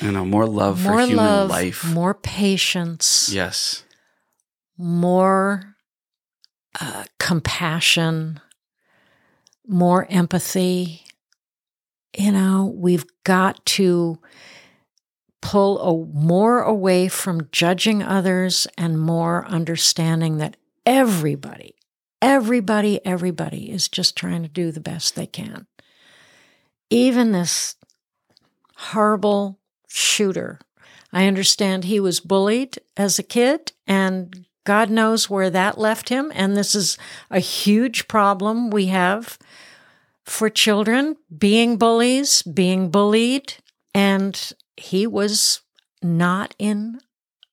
you 0.00 0.12
know, 0.12 0.24
more 0.24 0.46
love 0.46 0.84
more 0.84 0.94
for 0.94 1.00
human 1.00 1.16
love, 1.16 1.50
life. 1.50 1.84
more 1.84 2.14
patience, 2.14 3.28
yes. 3.32 3.84
more 4.76 5.76
uh, 6.80 7.04
compassion, 7.18 8.40
more 9.66 10.06
empathy. 10.10 11.02
You 12.16 12.32
know, 12.32 12.72
we've 12.74 13.06
got 13.24 13.64
to 13.66 14.18
pull 15.40 15.80
a, 15.80 16.06
more 16.14 16.62
away 16.62 17.08
from 17.08 17.48
judging 17.52 18.02
others 18.02 18.66
and 18.76 19.00
more 19.00 19.46
understanding 19.46 20.38
that 20.38 20.56
everybody, 20.84 21.74
everybody, 22.20 23.04
everybody 23.04 23.70
is 23.70 23.88
just 23.88 24.16
trying 24.16 24.42
to 24.42 24.48
do 24.48 24.70
the 24.70 24.80
best 24.80 25.14
they 25.14 25.26
can. 25.26 25.66
Even 26.90 27.32
this 27.32 27.76
horrible 28.76 29.58
shooter. 29.88 30.60
I 31.12 31.26
understand 31.26 31.84
he 31.84 32.00
was 32.00 32.20
bullied 32.20 32.78
as 32.96 33.18
a 33.18 33.22
kid 33.22 33.72
and 33.86 34.46
God 34.66 34.90
knows 34.90 35.30
where 35.30 35.48
that 35.48 35.78
left 35.78 36.08
him. 36.10 36.32
And 36.34 36.56
this 36.56 36.74
is 36.74 36.98
a 37.30 37.38
huge 37.38 38.08
problem 38.08 38.68
we 38.68 38.86
have 38.86 39.38
for 40.24 40.50
children 40.50 41.16
being 41.38 41.78
bullies, 41.78 42.42
being 42.42 42.90
bullied. 42.90 43.54
And 43.94 44.52
he 44.76 45.06
was 45.06 45.60
not 46.02 46.54
in 46.58 47.00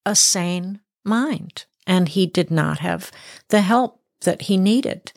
a 0.06 0.16
sane 0.16 0.80
mind. 1.04 1.66
and 1.86 2.08
he 2.10 2.26
did 2.26 2.50
not 2.50 2.80
have 2.80 3.12
the 3.50 3.60
help 3.60 4.00
that 4.22 4.44
he 4.44 4.56
needed. 4.56 5.12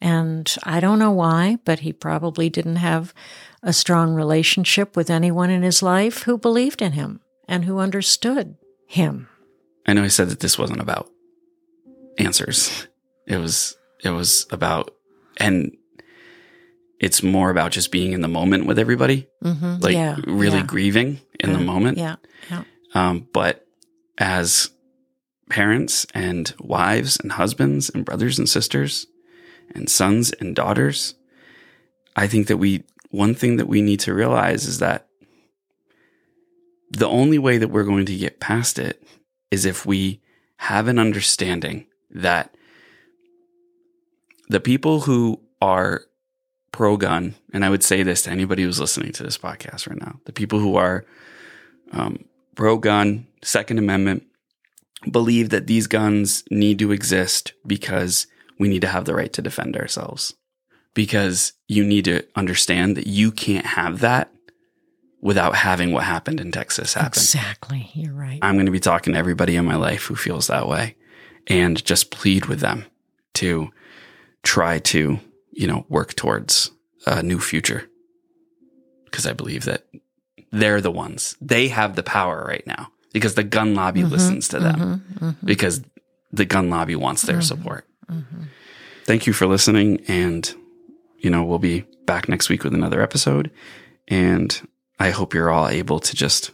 And 0.00 0.52
I 0.64 0.80
don't 0.80 0.98
know 0.98 1.12
why, 1.12 1.58
but 1.64 1.80
he 1.80 1.92
probably 1.92 2.50
didn't 2.50 2.76
have 2.76 3.14
a 3.62 3.72
strong 3.72 4.14
relationship 4.14 4.96
with 4.96 5.10
anyone 5.10 5.50
in 5.50 5.62
his 5.62 5.80
life 5.80 6.24
who 6.24 6.36
believed 6.36 6.82
in 6.82 6.92
him 6.92 7.20
and 7.46 7.64
who 7.64 7.78
understood 7.78 8.56
him. 8.88 9.28
I 9.86 9.92
know 9.92 10.02
he 10.02 10.08
said 10.08 10.28
that 10.30 10.40
this 10.40 10.58
wasn't 10.58 10.80
about 10.80 11.08
answers. 12.18 12.88
It 13.26 13.36
was 13.36 13.76
it 14.02 14.10
was 14.10 14.46
about 14.50 14.90
and 15.36 15.76
it's 17.00 17.22
more 17.22 17.50
about 17.50 17.72
just 17.72 17.92
being 17.92 18.12
in 18.12 18.20
the 18.22 18.28
moment 18.28 18.66
with 18.66 18.78
everybody, 18.78 19.28
Mm-hmm. 19.44 19.76
like 19.80 19.94
yeah, 19.94 20.16
really 20.26 20.58
yeah, 20.58 20.66
grieving 20.66 21.20
in 21.40 21.52
the 21.52 21.58
moment. 21.60 21.98
Yeah, 21.98 22.16
yeah. 22.50 22.64
Um, 22.94 23.28
but 23.32 23.64
as 24.18 24.70
parents 25.48 26.06
and 26.14 26.52
wives 26.58 27.18
and 27.22 27.32
husbands 27.32 27.88
and 27.90 28.04
brothers 28.04 28.38
and 28.38 28.48
sisters 28.48 29.06
and 29.74 29.88
sons 29.88 30.32
and 30.40 30.56
daughters, 30.56 31.14
I 32.16 32.26
think 32.26 32.48
that 32.48 32.56
we, 32.56 32.84
one 33.10 33.34
thing 33.34 33.56
that 33.56 33.68
we 33.68 33.80
need 33.80 34.00
to 34.00 34.14
realize 34.14 34.66
is 34.66 34.78
that 34.80 35.06
the 36.90 37.06
only 37.08 37.38
way 37.38 37.58
that 37.58 37.68
we're 37.68 37.84
going 37.84 38.06
to 38.06 38.16
get 38.16 38.40
past 38.40 38.78
it 38.78 39.02
is 39.50 39.64
if 39.64 39.86
we 39.86 40.20
have 40.56 40.88
an 40.88 40.98
understanding 40.98 41.86
that 42.10 42.54
the 44.48 44.60
people 44.60 45.00
who 45.00 45.40
are 45.60 46.02
pro 46.72 46.96
gun, 46.96 47.34
and 47.52 47.64
I 47.64 47.70
would 47.70 47.82
say 47.82 48.02
this 48.02 48.22
to 48.22 48.30
anybody 48.30 48.62
who's 48.62 48.80
listening 48.80 49.12
to 49.12 49.22
this 49.22 49.38
podcast 49.38 49.88
right 49.88 50.00
now, 50.00 50.20
the 50.24 50.32
people 50.32 50.58
who 50.58 50.76
are 50.76 51.04
um, 51.92 52.24
pro 52.54 52.76
gun, 52.76 53.26
Second 53.42 53.78
Amendment, 53.78 54.24
believe 55.10 55.50
that 55.50 55.66
these 55.66 55.86
guns 55.86 56.44
need 56.50 56.78
to 56.80 56.92
exist 56.92 57.52
because 57.66 58.26
we 58.58 58.68
need 58.68 58.82
to 58.82 58.88
have 58.88 59.04
the 59.04 59.14
right 59.14 59.32
to 59.32 59.42
defend 59.42 59.76
ourselves. 59.76 60.34
Because 60.94 61.52
you 61.68 61.84
need 61.84 62.06
to 62.06 62.24
understand 62.34 62.96
that 62.96 63.06
you 63.06 63.30
can't 63.30 63.66
have 63.66 64.00
that 64.00 64.32
without 65.20 65.54
having 65.54 65.92
what 65.92 66.04
happened 66.04 66.40
in 66.40 66.50
Texas 66.50 66.94
happen. 66.94 67.20
Exactly. 67.20 67.90
You're 67.94 68.14
right. 68.14 68.38
I'm 68.42 68.56
going 68.56 68.66
to 68.66 68.72
be 68.72 68.80
talking 68.80 69.12
to 69.12 69.18
everybody 69.18 69.56
in 69.56 69.64
my 69.64 69.76
life 69.76 70.04
who 70.04 70.16
feels 70.16 70.48
that 70.48 70.68
way 70.68 70.96
and 71.46 71.82
just 71.84 72.10
plead 72.10 72.46
with 72.46 72.60
them 72.60 72.84
to 73.34 73.70
try 74.42 74.78
to, 74.78 75.18
you 75.58 75.66
know, 75.66 75.84
work 75.88 76.14
towards 76.14 76.70
a 77.06 77.22
new 77.22 77.40
future. 77.40 77.88
Because 79.04 79.26
I 79.26 79.32
believe 79.32 79.64
that 79.64 79.86
they're 80.52 80.80
the 80.80 80.90
ones. 80.90 81.36
They 81.40 81.68
have 81.68 81.96
the 81.96 82.02
power 82.02 82.44
right 82.46 82.64
now 82.66 82.92
because 83.12 83.34
the 83.34 83.42
gun 83.42 83.74
lobby 83.74 84.04
listens 84.04 84.46
to 84.48 84.60
them 84.60 84.78
Mhm, 85.18 85.18
mhm, 85.18 85.36
because 85.44 85.80
the 86.32 86.44
gun 86.44 86.70
lobby 86.70 86.94
wants 86.94 87.22
their 87.22 87.38
Mhm. 87.38 87.42
support. 87.44 87.84
mhm. 88.10 88.46
Thank 89.04 89.26
you 89.26 89.32
for 89.32 89.46
listening. 89.46 90.02
And, 90.06 90.54
you 91.18 91.30
know, 91.30 91.42
we'll 91.42 91.58
be 91.58 91.86
back 92.06 92.28
next 92.28 92.48
week 92.50 92.62
with 92.62 92.74
another 92.74 93.00
episode. 93.02 93.50
And 94.06 94.60
I 95.00 95.10
hope 95.10 95.32
you're 95.34 95.50
all 95.50 95.68
able 95.68 95.98
to 96.00 96.14
just 96.14 96.50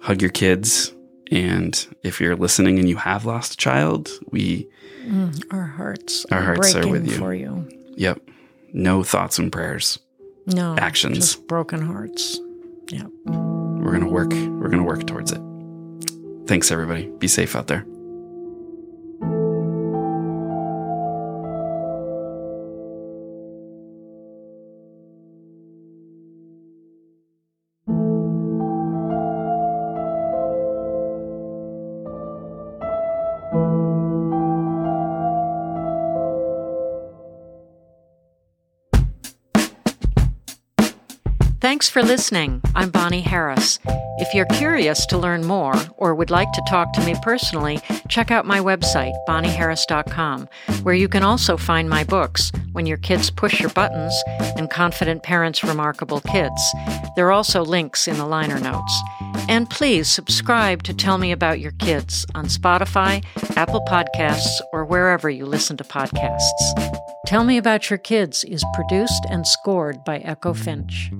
hug 0.00 0.22
your 0.22 0.30
kids. 0.30 0.93
And 1.30 1.86
if 2.02 2.20
you're 2.20 2.36
listening 2.36 2.78
and 2.78 2.88
you 2.88 2.96
have 2.96 3.24
lost 3.24 3.54
a 3.54 3.56
child, 3.56 4.10
we, 4.30 4.68
Mm, 5.06 5.42
Our 5.50 5.66
hearts, 5.66 6.24
Our 6.30 6.40
hearts 6.40 6.74
are 6.74 6.86
with 6.88 7.06
you. 7.06 7.16
for 7.18 7.34
you. 7.34 7.68
yep, 7.96 8.20
no 8.72 9.02
thoughts 9.02 9.38
and 9.38 9.52
prayers. 9.52 9.98
No 10.46 10.76
Actions. 10.78 11.16
just 11.18 11.46
broken 11.46 11.82
hearts. 11.82 12.38
Yep. 12.88 13.06
We're 13.26 13.90
to 14.00 14.06
work, 14.08 14.30
we're 14.32 14.68
going 14.70 14.78
to 14.78 14.82
work 14.82 15.06
towards 15.06 15.30
it. 15.32 15.40
Thanks, 16.46 16.70
everybody. 16.72 17.10
Be 17.18 17.28
safe 17.28 17.54
out 17.56 17.66
there. 17.66 17.84
Thanks 41.74 41.88
for 41.88 42.04
listening. 42.04 42.62
I'm 42.76 42.90
Bonnie 42.90 43.20
Harris. 43.20 43.80
If 44.18 44.32
you're 44.32 44.46
curious 44.46 45.04
to 45.06 45.18
learn 45.18 45.44
more 45.44 45.74
or 45.96 46.14
would 46.14 46.30
like 46.30 46.52
to 46.52 46.62
talk 46.68 46.92
to 46.92 47.04
me 47.04 47.16
personally, 47.20 47.80
check 48.08 48.30
out 48.30 48.46
my 48.46 48.60
website, 48.60 49.12
bonnieharris.com, 49.26 50.48
where 50.84 50.94
you 50.94 51.08
can 51.08 51.24
also 51.24 51.56
find 51.56 51.90
my 51.90 52.04
books, 52.04 52.52
When 52.70 52.86
Your 52.86 52.98
Kids 52.98 53.28
Push 53.28 53.58
Your 53.58 53.70
Buttons 53.70 54.14
and 54.56 54.70
Confident 54.70 55.24
Parents 55.24 55.64
Remarkable 55.64 56.20
Kids. 56.20 56.62
There 57.16 57.26
are 57.26 57.32
also 57.32 57.64
links 57.64 58.06
in 58.06 58.18
the 58.18 58.26
liner 58.26 58.60
notes. 58.60 59.02
And 59.48 59.68
please 59.68 60.08
subscribe 60.08 60.84
to 60.84 60.94
Tell 60.94 61.18
Me 61.18 61.32
About 61.32 61.58
Your 61.58 61.72
Kids 61.72 62.24
on 62.36 62.44
Spotify, 62.44 63.24
Apple 63.56 63.84
Podcasts, 63.88 64.60
or 64.72 64.84
wherever 64.84 65.28
you 65.28 65.44
listen 65.44 65.76
to 65.78 65.84
podcasts. 65.84 67.00
Tell 67.26 67.42
Me 67.42 67.58
About 67.58 67.90
Your 67.90 67.98
Kids 67.98 68.44
is 68.44 68.64
produced 68.74 69.26
and 69.28 69.44
scored 69.44 70.04
by 70.04 70.18
Echo 70.18 70.52
Finch. 70.52 71.10